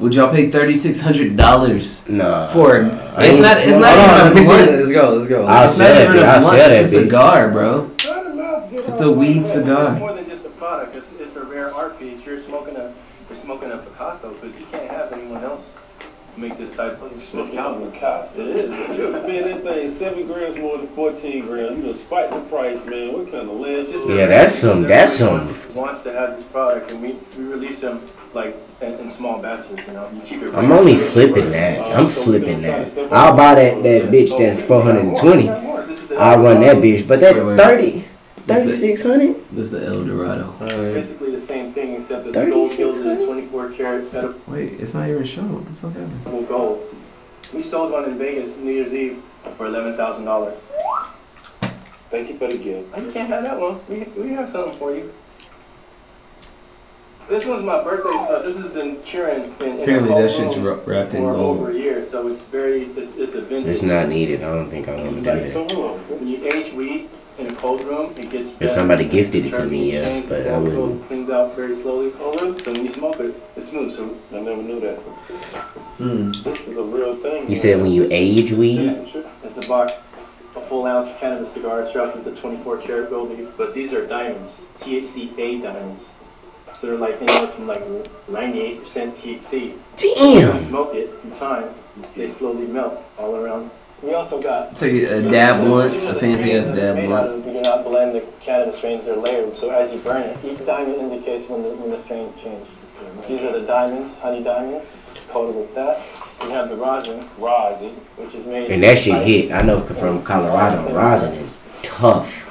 [0.00, 2.46] Would y'all pay thirty-six hundred dollars Nah.
[2.48, 2.84] for?
[2.84, 3.56] I It's not.
[3.58, 4.70] It's not Hold even let a me see blunt.
[4.70, 4.76] it.
[4.80, 5.10] Let's go.
[5.14, 5.46] Let's go.
[5.46, 6.22] I'll It's sell not that even bitch.
[6.22, 6.56] a I'll blunt.
[6.56, 7.90] sell that It's a cigar, bro.
[8.90, 9.90] It's a weed cigar.
[9.92, 10.96] It's more than just a product.
[10.96, 12.24] It's, it's a rare art piece.
[12.24, 12.92] You're smoking a
[13.28, 15.74] you're smoking a Picasso, but you can't have anyone else
[16.36, 17.92] make this type of Smoking out discount.
[17.94, 18.38] the cost.
[18.38, 18.70] It is.
[18.70, 21.76] Man, that thing seven grams more than fourteen grams.
[21.78, 23.12] You know, spike the price, man.
[23.12, 23.74] What kind of land?
[23.78, 27.16] It's just Yeah, that's some- that's some- Wants, wants to have this product, and we,
[27.36, 28.00] we release them
[28.34, 29.86] like in, in small batches.
[29.86, 30.54] You know, you keep it.
[30.54, 31.80] I'm only flipping that.
[31.80, 32.96] Uh, I'm flipping that.
[33.12, 35.48] I'll buy that, that bitch that's 420.
[36.16, 37.06] I'll run that bitch.
[37.06, 37.56] But that Wait, wait.
[37.56, 38.04] 30,
[38.46, 39.44] This is 3600?
[39.50, 40.52] This is the El Dorado.
[40.94, 45.24] Basically the same thing, except it's gold gilded, 24 karat edible Wait, it's not even
[45.24, 45.54] showing.
[45.54, 46.48] What the fuck happened?
[46.48, 46.94] gold.
[47.54, 49.22] We sold one in Vegas New Year's Eve
[49.56, 50.58] for eleven thousand dollars.
[52.10, 52.96] Thank you for the gift.
[52.98, 53.80] You can't have that one.
[53.88, 55.12] We, we have something for you.
[57.28, 58.42] This one's my birthday stuff.
[58.42, 61.32] This has been curing in, in Apparently a that cold shit's room wrapped in for
[61.32, 63.70] over a year, so it's very it's, it's a vintage.
[63.70, 64.42] It's not needed.
[64.42, 65.52] I don't think I want to do Like, that.
[65.52, 68.52] So hold when you age weed in a cold room, it gets.
[68.52, 68.70] If better.
[68.70, 71.06] somebody gifted it to me, yeah, exchange, but I wouldn't.
[71.06, 72.14] Cleans out very slowly.
[72.18, 72.58] Oh, really?
[72.60, 73.92] So when you smoke it, it's smooth.
[73.92, 74.96] So I never knew that.
[75.98, 76.30] Hmm.
[76.44, 77.50] This is a real thing.
[77.50, 78.88] You said when you age weed?
[79.44, 79.92] It's a box,
[80.56, 81.82] a full ounce cannabis cigar.
[81.82, 86.14] It's wrapped with the 24 karat gold leaf, but these are diamonds, THC-A diamonds.
[86.78, 87.84] So they're like anywhere from like
[88.28, 89.76] 98% THC.
[89.96, 90.56] Damn.
[90.56, 91.74] You smoke it through time,
[92.14, 93.70] they slowly melt all around.
[94.00, 97.44] We also got It's like a dab blunt, a fancy ass dab blunt.
[97.44, 99.56] We do not blend the cannabis strains; they're layered.
[99.56, 102.64] So as you burn it, each diamond indicates when the when the strains change.
[103.26, 105.00] These are the diamonds, honey diamonds.
[105.14, 105.98] It's coated with that.
[106.44, 108.70] We have the rosin, rosin, which is made.
[108.70, 109.52] And that shit hit.
[109.52, 110.94] I know from Colorado.
[110.94, 112.44] Rosin is tough.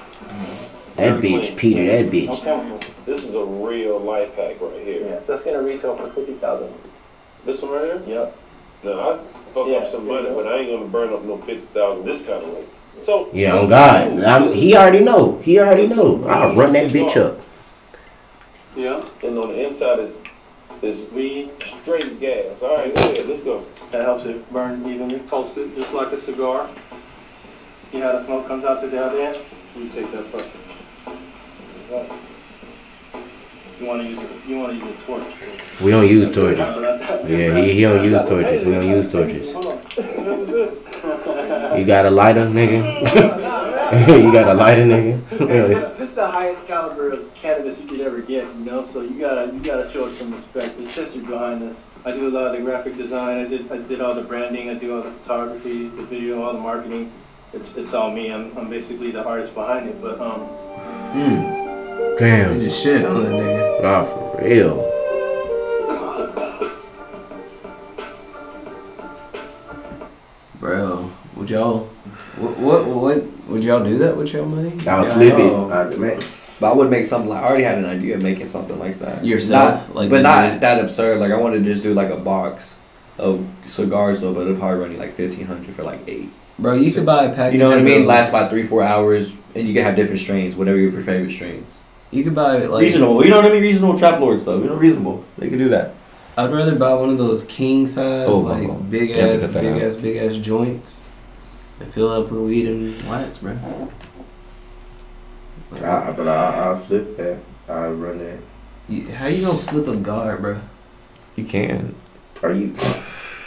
[0.97, 2.96] That bitch, Peter, that bitch.
[3.07, 3.23] Chemicals.
[3.23, 5.07] This is a real life hack right here.
[5.07, 6.73] Yeah, that's gonna retail for fifty thousand.
[7.45, 8.03] This one right here?
[8.05, 8.37] Yep.
[8.83, 9.17] No, I
[9.53, 12.21] fuck Yeah, up some money, but I ain't gonna burn up no fifty thousand this
[12.25, 12.65] kind of way.
[13.01, 14.23] So Yeah, on God.
[14.23, 15.37] I'm, he already know.
[15.39, 16.25] He already know.
[16.27, 17.41] I'll run that bitch up.
[18.75, 19.01] Yeah.
[19.23, 20.21] And on the inside is
[20.81, 22.61] is Weed straight gas.
[22.61, 23.65] All right, go ahead, let's go.
[23.91, 25.19] that helps it burn evenly.
[25.21, 26.69] Toast it just like a cigar.
[27.87, 29.37] See how the smoke comes out to the other end?
[29.75, 30.49] You take that first.
[33.79, 34.29] You wanna use it?
[34.47, 35.23] You wanna use a torch?
[35.81, 36.59] We don't use torches.
[37.29, 38.65] Yeah, he, he don't use torches.
[38.65, 39.53] We don't use torches.
[41.77, 42.81] You got a lighter, nigga?
[44.23, 45.21] you got a lighter, nigga?
[45.29, 48.83] This this is the highest caliber of cannabis you could ever get, you know.
[48.83, 50.77] So you gotta you gotta show us some respect.
[50.77, 51.89] There's history behind this.
[52.05, 53.45] I do a lot of the graphic design.
[53.45, 54.69] I did I did all the branding.
[54.69, 57.11] I do all the photography, the video, all the marketing.
[57.53, 58.31] It's it's all me.
[58.31, 60.01] I'm I'm basically the artist behind it.
[60.01, 60.47] But um,
[61.13, 61.56] Hmm.
[61.97, 62.59] You Damn.
[62.61, 63.81] just shit on that nigga.
[63.83, 64.83] Nah, for real.
[70.59, 71.81] Bro, would y'all,
[72.37, 74.71] what, what, what, would y'all do that with y'all money?
[74.87, 75.13] I'll Yeah.
[75.13, 75.37] flip it.
[75.37, 75.71] know.
[75.71, 76.19] I, man,
[76.59, 78.97] But I would make something like I already had an idea of making something like
[78.99, 79.87] that Yourself?
[79.89, 80.61] Not- Like but not did?
[80.61, 81.19] that absurd.
[81.19, 82.77] Like I wanted to just do like a box
[83.19, 86.29] of cigars though, but it'll probably run you like fifteen hundred for like eight.
[86.57, 87.53] Bro, you could buy a pack.
[87.53, 87.99] You know what I mean?
[87.99, 88.07] those.
[88.07, 91.77] Last about three four hours, and you can have different strains, whatever your favorite strains.
[92.11, 92.81] You could buy like.
[92.83, 93.61] reasonable, you know what I mean?
[93.61, 95.25] Reasonable trap lords though, you know, reasonable.
[95.37, 95.93] They could do that.
[96.37, 98.75] I'd rather buy one of those king size, Oh, like oh, oh.
[98.75, 99.81] big You ass, big out.
[99.81, 101.03] ass, big ass joints,
[101.79, 103.57] and fill up with weed and wax, bro.
[105.73, 107.39] I, but I, I'll flip that.
[107.67, 108.39] I'll run that.
[108.87, 110.61] You- How you gonna flip a guard, bro?
[111.35, 111.95] You can.
[112.41, 112.73] Are you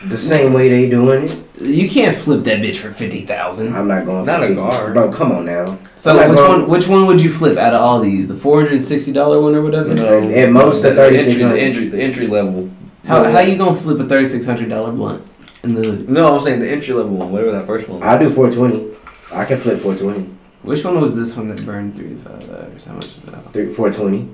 [0.08, 1.42] the same way they doing it?
[1.60, 3.74] You can't flip that bitch for fifty thousand.
[3.76, 4.94] I'm not going for Not a guard.
[4.94, 5.78] Bro, come on now.
[5.96, 6.70] So I'm which going- one?
[6.70, 8.26] Which one would you flip out of all these?
[8.28, 9.92] The four hundred and sixty dollar one or whatever.
[9.94, 10.28] No.
[10.30, 11.54] At most, the the entry, 3600.
[11.54, 12.70] the entry, the entry level.
[13.06, 15.22] How how you gonna flip a thirty six hundred dollar blunt
[15.62, 15.92] in the?
[16.08, 18.02] No, I'm saying the entry level one, whatever that first one.
[18.02, 18.96] I'll do 420.
[19.34, 20.34] I can flip 420.
[20.62, 22.86] Which one was this one that burned three five dollars?
[22.86, 23.52] How much was that?
[23.52, 24.28] Three, 420.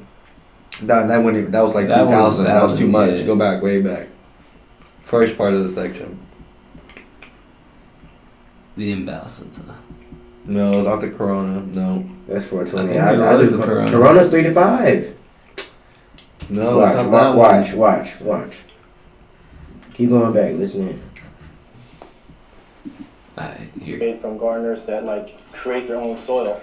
[0.83, 1.51] That that went.
[1.53, 3.11] That was like That three that That was was- too much.
[3.13, 3.23] yeah.
[3.27, 4.09] Go back, way back.
[5.07, 6.19] First part of the section.
[8.77, 9.65] The imbalanced.
[10.47, 11.61] No, not the Corona.
[11.61, 12.05] No.
[12.27, 12.99] That's four I twenty.
[12.99, 13.89] I, it I, do the Corona.
[13.89, 15.17] Corona's three to five.
[16.51, 17.57] No, watch, it's not wa- one.
[17.57, 18.59] watch, watch, watch.
[19.95, 20.55] Keep going back.
[20.55, 21.03] Listen in.
[23.39, 23.99] Alright, here.
[23.99, 26.61] Made from gardeners that like create their own soil.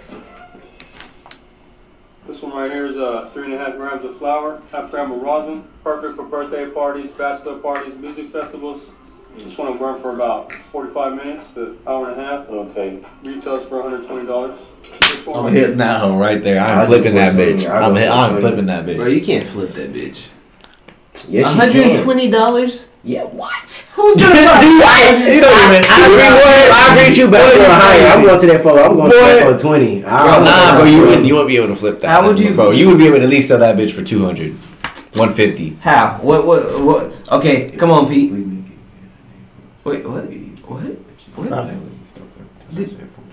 [2.25, 5.11] This one right here is uh, three and a half grams of flour, half gram
[5.11, 8.89] of rosin, perfect for birthday parties, bachelor parties, music festivals.
[9.37, 12.47] This one will burn for about 45 minutes to hour and a half.
[12.49, 13.03] Okay.
[13.23, 14.57] Retails for $120.
[15.35, 16.61] I'm hitting that home right there.
[16.61, 17.65] I'm I'll flipping that bitch.
[17.67, 18.97] I'll I'm hit, I'm flipping that bitch.
[18.97, 20.29] Bro, you can't flip that bitch.
[21.27, 22.03] Yes, you hundred and can.
[22.03, 22.91] twenty dollars?
[23.03, 23.82] Yeah, what?
[24.03, 25.15] Who's gonna fuck What?
[25.15, 26.75] You don't even- I agree with you.
[26.75, 28.07] I agree with you, but I'm going higher.
[28.11, 28.79] I'm going to that for.
[28.79, 30.01] I'm going to that for twenty.
[30.01, 30.09] Bro,
[30.43, 31.25] nah, bro, you wouldn't.
[31.25, 32.09] You wouldn't be able to flip that.
[32.09, 32.71] How would you- bro?
[32.71, 34.51] You would be able to at least sell that bitch for 200,
[35.15, 35.77] 150.
[35.81, 36.19] How?
[36.21, 36.45] What?
[36.45, 36.63] What?
[36.83, 37.31] What?
[37.31, 38.31] Okay, come on, Pete.
[39.85, 40.25] Wait, what?
[40.67, 40.97] What?
[41.35, 41.69] What?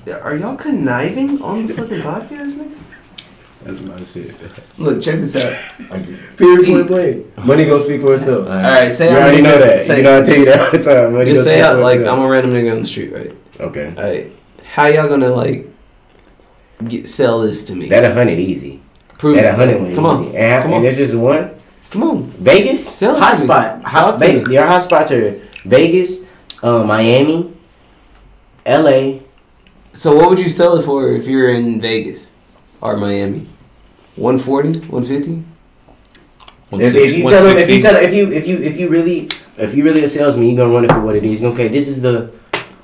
[0.05, 2.77] Did, are y'all conniving on the fucking podcast, nigga?
[3.63, 4.35] That's what I said.
[4.79, 5.53] Look, check this out.
[6.39, 6.67] Period.
[6.67, 7.39] Point blank.
[7.45, 8.47] Money gonna speak for itself.
[8.47, 9.81] All right, say You I'm already know that.
[9.81, 11.13] Say, You know I tell you that all the time.
[11.13, 12.01] Money Just gonna say speak out for like.
[12.01, 13.37] I'm a random nigga on the street, right?
[13.61, 13.95] Okay.
[13.97, 14.33] All right.
[14.65, 15.67] How y'all gonna like
[16.89, 17.89] get sell this to me?
[17.91, 18.81] That a hundred easy.
[19.19, 19.49] Prove That it.
[19.49, 20.15] a hundred one Come on.
[20.25, 20.37] easy.
[20.37, 20.83] And, Come and on.
[20.83, 21.51] there's just one.
[21.91, 22.23] Come on.
[22.31, 22.89] Vegas.
[22.89, 23.83] Sell hot spot.
[23.83, 25.33] Hot, Ve- Your hot spots are
[25.67, 26.25] Vegas,
[26.63, 27.53] uh, Miami,
[28.65, 29.23] L.A.
[29.93, 32.33] So what would you sell it for if you're in Vegas
[32.81, 33.47] or Miami?
[34.17, 35.45] 140, 150?
[36.73, 39.29] If, if you tell them, if you tell if you if you if you really
[39.57, 41.43] if you really a salesman, you're gonna run it for what it is.
[41.43, 42.33] Okay, this is the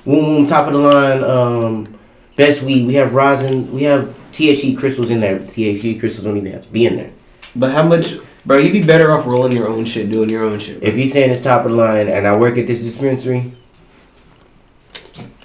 [0.03, 1.97] boom boom top of the line um,
[2.35, 2.85] best weed.
[2.85, 3.71] We have rosin.
[3.71, 5.39] We have THC crystals in there.
[5.39, 7.11] THC crystals don't even have to be in there.
[7.55, 8.57] But how much, bro?
[8.57, 11.31] You'd be better off rolling your own shit, doing your own shit, If you're saying
[11.31, 13.53] it's top of the line, and I work at this dispensary,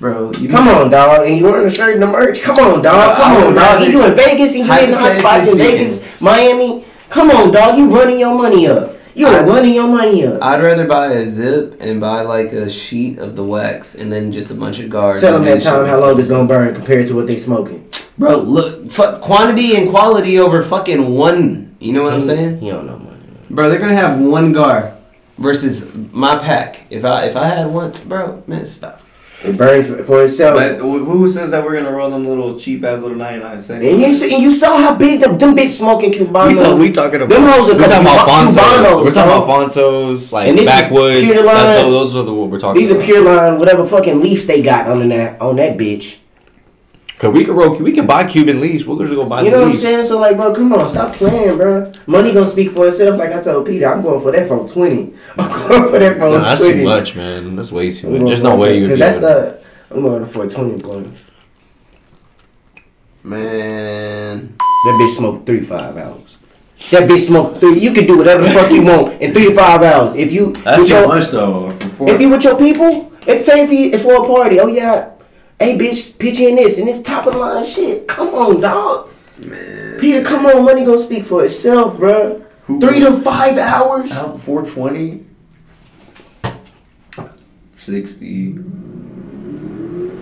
[0.02, 0.32] bro.
[0.32, 2.42] You come on, dog, and you wearing a shirt and the merch.
[2.42, 3.16] Come on, dog.
[3.16, 3.88] Come on, dog.
[3.88, 6.84] you in Vegas and you hitting hot spots in Vegas, Miami.
[7.08, 7.78] Come on, dog.
[7.78, 8.96] You running your money up.
[9.14, 10.42] You are running your money up.
[10.42, 14.32] I'd rather buy a zip and buy like a sheet of the wax and then
[14.32, 15.20] just a bunch of guards.
[15.20, 17.88] Tell them that time how long it's gonna burn compared to what they smoking.
[18.18, 21.76] Bro, look, fuck quantity and quality over fucking one.
[21.78, 22.62] You know what I'm saying?
[22.62, 23.18] You don't know money.
[23.50, 24.96] Bro, they're gonna have one gar
[25.36, 26.86] versus my pack.
[26.88, 29.01] If I if I had one, bro, man, stop.
[29.44, 30.57] It burns for, for itself.
[30.57, 33.85] But wh- who says that we're gonna roll them little cheap ass little 99 cent?
[33.85, 36.48] And you, see, and you saw how big them, them bitch smoking Cubano.
[36.48, 37.31] We, talk, we talking about.
[37.31, 39.05] Them hoes are we're talking about Cubanos, Frontos.
[39.05, 39.42] We're talking bro.
[39.44, 41.20] about Frontos, like And this is backwoods.
[41.24, 41.90] pure That, line.
[41.92, 44.87] those are the what we're talking These are pure line, whatever fucking leaves they got
[44.88, 46.18] on that on that bitch.
[47.22, 47.72] Cause we can roll.
[47.78, 48.85] We can buy Cuban leaves.
[48.85, 49.82] We'll just go buy You the know what I'm leaves.
[49.82, 50.02] saying?
[50.02, 51.92] So like, bro, come on, stop playing, bro.
[52.08, 53.16] Money gonna speak for itself.
[53.16, 55.14] Like I told Peter, I'm going for that from twenty.
[55.38, 56.78] I'm going for that from Nah, that's twenty.
[56.80, 57.54] too much, man.
[57.54, 58.26] That's way too much.
[58.26, 59.64] There's no way you would Cause be that's able the.
[59.92, 61.14] I'm going for twenty blunt.
[63.22, 66.37] Man, That bitch smoked three five hours.
[66.90, 67.78] That bitch smoked three.
[67.78, 70.16] You can do whatever the fuck you want in three to five hours.
[70.16, 71.70] If you That's too your- much though.
[71.70, 72.11] For four.
[72.11, 75.11] If you with your people, if say if you if for a party, oh yeah,
[75.62, 78.09] hey bitch, pitch in this and it's top of the line shit.
[78.09, 79.09] Come on, dog.
[79.38, 79.98] man.
[80.01, 82.44] Peter, come on, money gonna speak for itself, bruh.
[82.66, 84.11] Three to five hours.
[84.12, 85.27] Out 420.
[87.77, 88.59] 60.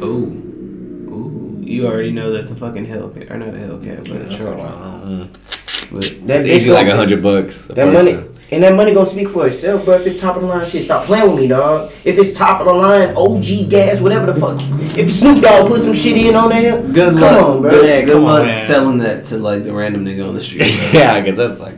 [0.03, 0.37] Oh.
[1.13, 1.57] Oh.
[1.61, 4.57] You already know that's a fucking Hellcat, or not a Hellcat, but a truck.
[5.93, 7.67] But That It's easy like a hundred bucks.
[7.67, 7.93] That person.
[7.93, 9.95] money and that money gonna speak for itself, bro.
[9.95, 11.93] If it's top of the line shit, stop playing with me, dog.
[12.05, 14.59] If it's top of the line, OG gas, whatever the fuck.
[14.99, 17.71] If Snoop Dogg put some shit in on there, good come luck, on, bro.
[17.71, 18.67] Good, Yeah, good come on, luck man.
[18.67, 20.61] selling that to like the random nigga on the street.
[20.61, 20.91] bro.
[21.01, 21.75] yeah, cause that's like.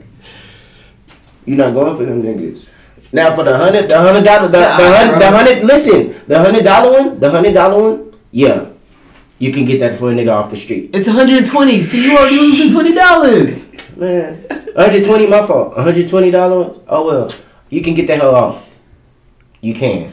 [1.45, 2.69] You're not going for them niggas.
[3.13, 5.65] Now for the hundred, the hundred dollar, the, the, hundred, the hundred.
[5.65, 8.13] Listen, the hundred dollar one, the hundred dollar one.
[8.31, 8.69] Yeah,
[9.39, 10.91] you can get that for a nigga off the street.
[10.95, 13.71] It's 120, so you are losing twenty dollars.
[13.99, 14.43] Man,
[14.75, 15.69] 120, my fault.
[15.77, 16.77] 120 dollars.
[16.89, 17.31] Oh well,
[17.71, 18.69] you can get that hell off.
[19.61, 20.11] You can.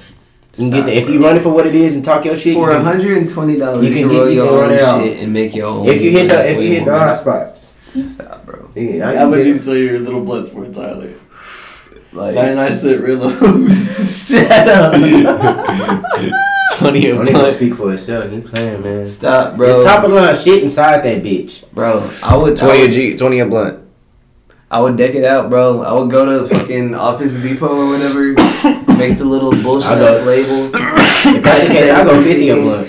[0.55, 2.35] You can get that if you run it for what it is and talk your
[2.35, 2.53] shit.
[2.55, 4.69] For you can- 120 dollars, You you can can get- roll you can your run
[4.71, 5.01] own it off.
[5.03, 5.87] shit and make your own.
[5.87, 7.75] if you hit the if you hit the more hot spots.
[8.07, 8.69] Stop, bro.
[8.75, 9.59] Yeah, I How can much get you it.
[9.61, 11.13] sell your little blood sport, Tyler?
[12.11, 13.73] Like, 99 cent real low.
[13.73, 14.93] shut up.
[16.77, 17.55] 20 a Don't even month.
[17.55, 18.31] speak for itself.
[18.31, 19.05] You playing, man.
[19.07, 19.69] Stop, bro.
[19.75, 21.69] It's top of the line shit inside that bitch.
[21.71, 22.07] bro.
[22.23, 23.79] I would, I 20 a would, G, 20 a blunt.
[24.71, 25.81] I would deck it out, bro.
[25.81, 28.33] I would go to fucking Office Depot or whatever,
[28.97, 30.73] make the little bullshit ass labels.
[30.75, 32.87] If that's the case, I go 50 a blunt.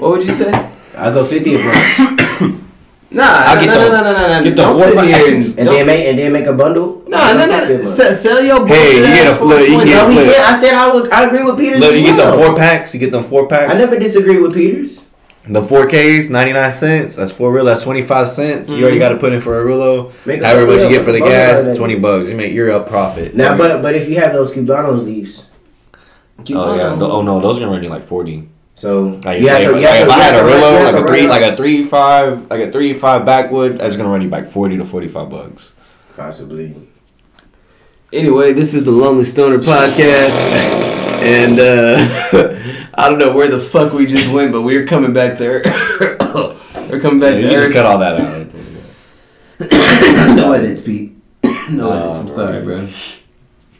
[0.00, 0.50] What would you say?
[0.96, 2.64] I go 50 a blunt.
[3.10, 4.44] Nah, I'll no, get no, the- no, no, no, no.
[4.44, 7.02] get the Don't sit here and And then make and then make a bundle.
[7.08, 7.76] No, no, no.
[7.78, 7.86] much.
[7.86, 9.84] Sell, your Hey, you get a- look, you 420.
[9.84, 10.08] get- No, oh.
[10.08, 11.10] we I said I would.
[11.10, 11.80] I agree with Peters.
[11.80, 12.92] Look, you get the four packs.
[12.94, 13.72] You get them four packs.
[13.72, 15.04] I never disagree with Peters.
[15.48, 17.16] The 4Ks, 99 cents.
[17.16, 17.64] That's four real.
[17.64, 18.70] That's 25 cents.
[18.70, 20.12] You already got to put in for a Rillo.
[20.26, 21.76] Make a However much you get for the gas, that.
[21.76, 22.28] 20 bucks.
[22.28, 23.34] You make you're up profit.
[23.34, 23.58] Now, Right.
[23.58, 25.48] but but if you have those Cubanos leaves,
[26.52, 28.48] oh yeah, th- oh no, those are gonna run you like 40.
[28.74, 29.80] so Like, you have like, to.
[29.80, 30.04] You have like, to.
[30.06, 32.50] if I had a to- you Rillo, like a three, run- like a three five,
[32.50, 35.72] like a three five backwood, that's gonna run you like 40 to 45 bucks.
[36.16, 36.74] possibly.
[38.12, 40.46] Anyway, this is the Lonely Stoner podcast,
[41.22, 41.96] and uh,
[42.98, 45.66] I don't know where the fuck we just went, but we're coming back to Earth.
[46.90, 47.72] we're coming back you to just Earth.
[47.72, 48.48] cut all that out.
[50.36, 51.12] no edits, Pete.
[51.70, 52.20] No edits.
[52.20, 52.88] I'm sorry, bro.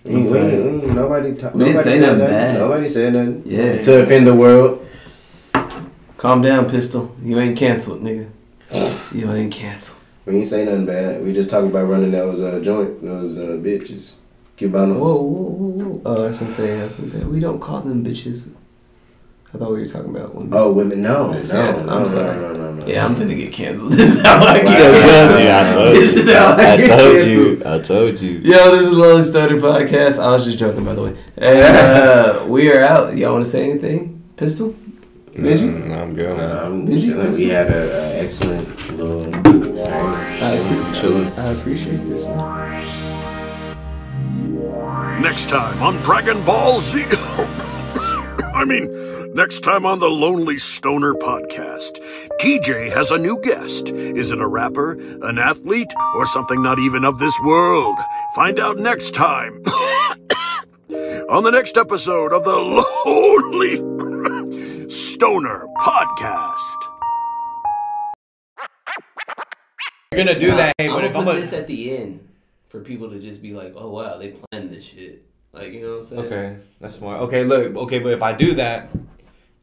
[0.05, 1.35] We, we, we, nobody.
[1.35, 2.35] ta- We didn't say nothing nothing.
[2.35, 2.59] bad.
[2.61, 3.43] Nobody said nothing.
[3.45, 3.83] Yeah.
[3.83, 4.87] To offend the world.
[6.17, 7.13] Calm down, pistol.
[7.21, 8.29] You ain't canceled, nigga.
[9.13, 9.99] You ain't canceled.
[10.27, 11.25] We ain't say nothing bad.
[11.25, 14.15] We just talking about running those uh, joint, those uh, bitches,
[14.57, 14.97] Cubanos.
[14.99, 16.03] Whoa, whoa, whoa, whoa.
[16.05, 16.81] Oh, that's what I'm saying.
[16.81, 17.33] That's what I'm saying.
[17.33, 18.53] We don't call them bitches.
[19.55, 20.51] I thought we were talking about women.
[20.53, 22.37] Oh, women, no, no, Yeah, no, I'm no, sorry.
[22.37, 22.87] no, no, no.
[22.87, 23.93] Yeah, I'm gonna get canceled.
[23.97, 25.49] This is how I get canceled.
[25.49, 26.91] I told This is how I, I get it.
[26.91, 27.31] I told canceled.
[27.31, 27.63] you.
[27.65, 28.31] I told you.
[28.41, 30.19] Yo, this is Lonely Stoner Podcast.
[30.23, 31.17] I was just joking, by the way.
[31.39, 33.17] And, uh, we are out.
[33.17, 34.23] Y'all want to say anything?
[34.37, 34.75] Pistol?
[35.33, 35.61] Benji?
[35.71, 36.37] Mm, I'm good.
[36.37, 36.51] man.
[36.59, 37.33] Um, Did you- chilling.
[37.33, 39.35] we had an excellent little.
[39.35, 41.33] I, Chilling.
[41.39, 42.27] I appreciate this.
[45.23, 47.05] Next time on Dragon Ball Z.
[48.55, 48.87] I mean,
[49.35, 51.99] next time on the Lonely Stoner podcast.
[52.41, 53.91] TJ has a new guest.
[53.91, 57.99] Is it a rapper, an athlete, or something not even of this world?
[58.35, 59.63] Find out next time.
[61.29, 63.77] on the next episode of the Lonely
[64.89, 66.77] Stoner podcast.
[70.13, 71.41] You're gonna do that, hey, I'm but if I'm put gonna.
[71.41, 72.27] this at the end
[72.69, 75.25] for people to just be like, oh wow, they planned this shit.
[75.53, 76.27] Like, you know what I'm saying?
[76.27, 77.21] Okay, that's smart.
[77.23, 78.91] Okay, look, okay, but if I do that,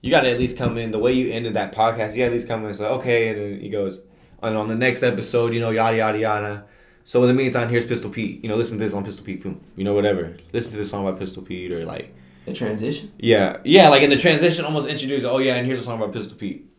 [0.05, 2.11] you gotta at least come in the way you ended that podcast.
[2.11, 4.01] You gotta at least come in and say, okay, and then he goes,
[4.43, 6.65] and on the next episode, you know, yada yada yada.
[7.03, 8.43] So in the meantime, here's Pistol Pete.
[8.43, 9.41] You know, listen to this on Pistol Pete.
[9.41, 9.61] Boom.
[9.75, 10.37] You know, whatever.
[10.53, 12.13] Listen to this song by Pistol Pete or like,
[12.45, 13.11] The transition?
[13.17, 15.23] yeah, yeah, like in the transition, almost introduce.
[15.23, 16.71] Oh yeah, and here's a song by Pistol Pete,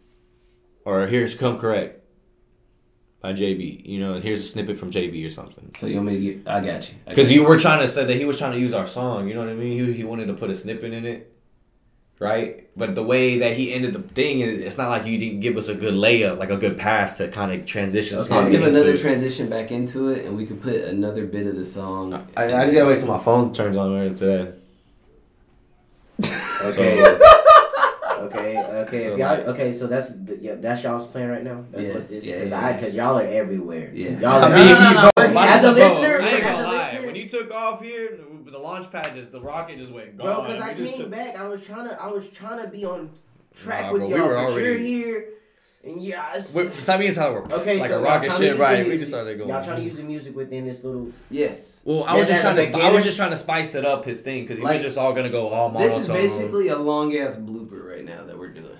[0.84, 2.04] or here's Come Correct
[3.20, 3.84] by JB.
[3.86, 5.72] You know, and here's a snippet from JB or something.
[5.76, 6.96] So you want me to get, I got you.
[7.08, 9.34] Because you were trying to say that he was trying to use our song, you
[9.34, 9.84] know what I mean?
[9.84, 11.35] He, he wanted to put a snippet in it,
[12.18, 12.68] right?
[12.76, 15.68] But the way that he ended the thing, it's not like you didn't give us
[15.68, 18.18] a good layup, like a good pass to kind of transition.
[18.18, 19.00] Okay, I'll give into another it.
[19.00, 22.12] transition back into it, and we could put another bit of the song.
[22.36, 24.52] I, I just gotta wait till my phone turns on right today.
[26.64, 27.18] Okay.
[28.18, 28.58] okay.
[28.58, 29.04] Okay.
[29.04, 29.72] So, if y'all, like- okay.
[29.72, 31.64] So that's yeah, that's y'all's plan right now.
[31.70, 32.76] That's Yeah, what this because yeah, I yeah.
[32.76, 33.90] because y'all are everywhere.
[33.94, 34.18] Yeah.
[34.20, 34.94] Y'all I mean, no, no, you
[35.28, 36.75] no, no, as a listener, as a listener-
[37.32, 40.26] When you took off here, the, the launch pad just, the rocket just went gone.
[40.26, 40.42] bro.
[40.46, 43.10] Because I came took- back, I was trying to I was trying to be on
[43.54, 44.28] track Nah, with bro, y'all.
[44.28, 45.28] were but you're here,
[45.84, 46.24] and yeah.
[46.32, 48.48] I s- Wait, tell me and Tyler were Okay, like so a rocket trying ship,
[48.48, 48.78] use the right?
[48.78, 49.50] We music- just started going.
[49.50, 51.10] Y'all trying to use the music within this little.
[51.30, 51.82] Yes.
[51.84, 52.78] Well, I was Just just trying to.
[52.78, 54.98] I was just trying to spice it up his thing because he Like, was just
[54.98, 55.88] all gonna go all monotone.
[55.98, 58.76] This is basically a long ass blooper right now that we're doing.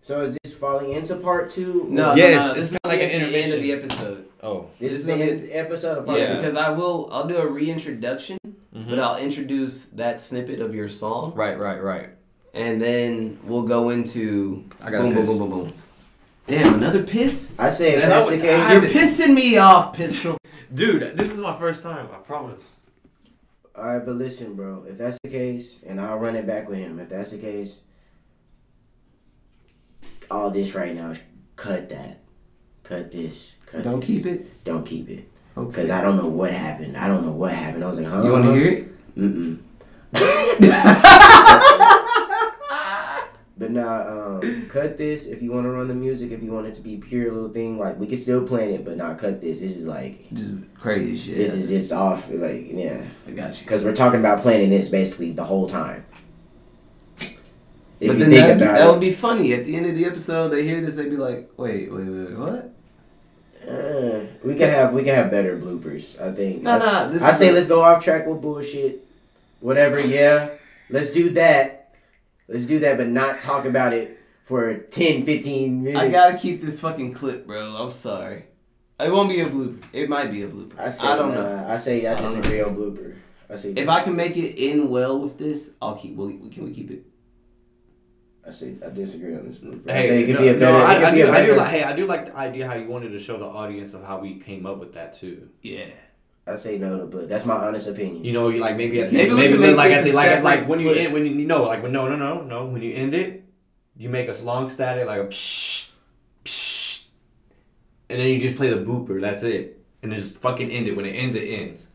[0.00, 1.86] So is this falling into part two?
[1.90, 2.60] No, Yes, no, no.
[2.60, 4.24] it's This kinda like an be at the end of the episode.
[4.42, 6.36] Oh, This, This is is the end episode of part Yeah, two.
[6.36, 7.08] because I will.
[7.12, 8.38] I'll do a reintroduction,
[8.74, 8.88] Mhm.
[8.88, 12.08] but I'll introduce that snippet of your song, right, right, right.
[12.54, 15.72] and then we'll go into I got a boom, boom, boom, boom, boom.
[16.46, 17.54] Damn, another piss.
[17.58, 18.72] I say if that's I the would- case.
[18.94, 20.36] You're pissing me off, pistol.
[20.74, 22.08] Dude, this is my first time.
[22.12, 22.62] I promise.
[23.76, 24.84] All right, but listen, bro.
[24.88, 26.98] If that's the case, and I'll run it back with him.
[26.98, 27.84] If that's the case,
[30.30, 31.12] all this right now,
[31.56, 32.19] cut that,
[32.90, 33.84] cut this, cut.
[33.84, 34.06] Don't this.
[34.08, 34.64] keep it.
[34.64, 35.68] Don't keep it, Okay.
[35.70, 36.96] because I don't know what happened.
[36.96, 37.84] I don't know what happened.
[37.84, 38.22] I was like, huh?
[38.22, 39.16] You want to hear it?
[39.16, 39.58] Mm-mm.
[43.58, 46.30] But nah, um, cut this if you want to run the music.
[46.30, 48.86] If you want it to be pure little thing, like we can still plan it,
[48.86, 49.60] but not cut this.
[49.60, 51.36] This is like Just crazy shit.
[51.36, 52.30] this is just off.
[52.32, 53.64] Like yeah, I got you.
[53.66, 56.06] because we're talking about planning this basically the whole time.
[57.18, 57.36] If
[58.00, 59.52] but you then think that, about that it, would be funny.
[59.52, 62.38] At the end of the episode, they hear this, they'd be like, "Wait, wait, wait,
[62.38, 62.69] what?"
[63.68, 66.20] Uh, we can have we can have better bloopers.
[66.20, 66.62] I think.
[66.62, 67.10] No, no.
[67.10, 69.06] This I say a- let's go off track with bullshit.
[69.60, 70.48] Whatever, yeah.
[70.88, 71.94] Let's do that.
[72.48, 76.02] Let's do that, but not talk about it for 10, 15 minutes.
[76.02, 77.76] I gotta keep this fucking clip, bro.
[77.76, 78.46] I'm sorry.
[78.98, 79.82] It won't be a blooper.
[79.92, 80.78] It might be a blooper.
[80.78, 81.66] I, say, I don't nah, know.
[81.68, 83.16] I say I I disagree on blooper.
[83.48, 86.16] I say If I can make it in well with this, I'll keep.
[86.16, 87.04] Will we, can we keep it?
[88.46, 89.58] I say I disagree on this.
[89.58, 89.80] Bro.
[89.88, 90.76] I Hey, say it could no, be a no, better.
[90.78, 91.70] I, it could I be do, a I do like.
[91.70, 94.18] Hey, I do like the idea how you wanted to show the audience of how
[94.18, 95.48] we came up with that too.
[95.62, 95.86] Yeah.
[96.46, 98.24] I say no to, but that's my honest opinion.
[98.24, 100.42] You know, you like maybe at the Maybe end, maybe like this at the like
[100.42, 100.98] like when you clip.
[101.04, 103.44] end when you no like when no no no no when you end it,
[103.96, 105.90] you make a long static like a psh,
[106.44, 107.04] psh,
[108.08, 109.20] and then you just play the booper.
[109.20, 110.96] That's it, and just fucking end it.
[110.96, 111.88] When it ends, it ends.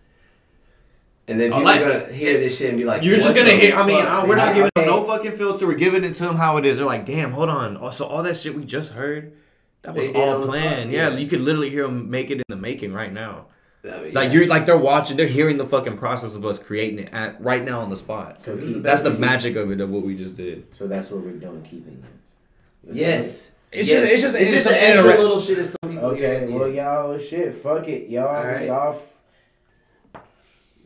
[1.27, 3.35] And then I people like- are gonna hear this shit and be like, You're just
[3.35, 3.75] gonna hear.
[3.75, 4.74] I mean, fuck, uh, we're not man?" giving them no
[5.05, 5.67] fucking filter.
[5.67, 6.77] We're giving it to them how it is.
[6.77, 7.77] They're like, damn, hold on.
[7.79, 9.33] Oh, So all that shit we just heard,
[9.83, 10.83] that was They did on all the planned.
[10.83, 11.17] spot, Yeah, yeah.
[11.17, 13.45] you could literally hear them make it in the making right now.
[13.83, 14.39] I mean, Like yeah.
[14.39, 17.63] you're like they're watching, they're hearing the fucking process of us creating it at right
[17.63, 18.41] now on the spot.
[18.41, 20.73] So keep- That's the magic of it of what we just did.
[20.73, 22.89] So that's what we're doing, keeping it.
[22.91, 23.51] Is Yes.
[23.71, 24.01] It's Yes.
[24.01, 26.47] just it's just it's just an an extra interact- little shit if some people Okay,
[26.49, 28.61] well, y'all, shit, fuck it, y'all, All right.
[28.61, 28.67] we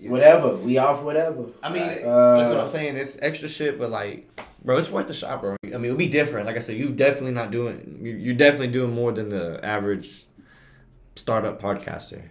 [0.03, 0.09] off.
[0.11, 1.45] Whatever, we off whatever.
[1.61, 2.97] I mean, Uh, that's what I'm saying.
[2.97, 4.29] It's extra shit, but like,
[4.63, 5.55] bro, it's worth the shot, bro.
[5.63, 6.45] I mean, it'll be different.
[6.45, 7.99] Like I said, you definitely not doing.
[8.01, 10.25] You're definitely doing more than the average
[11.15, 12.21] startup podcaster.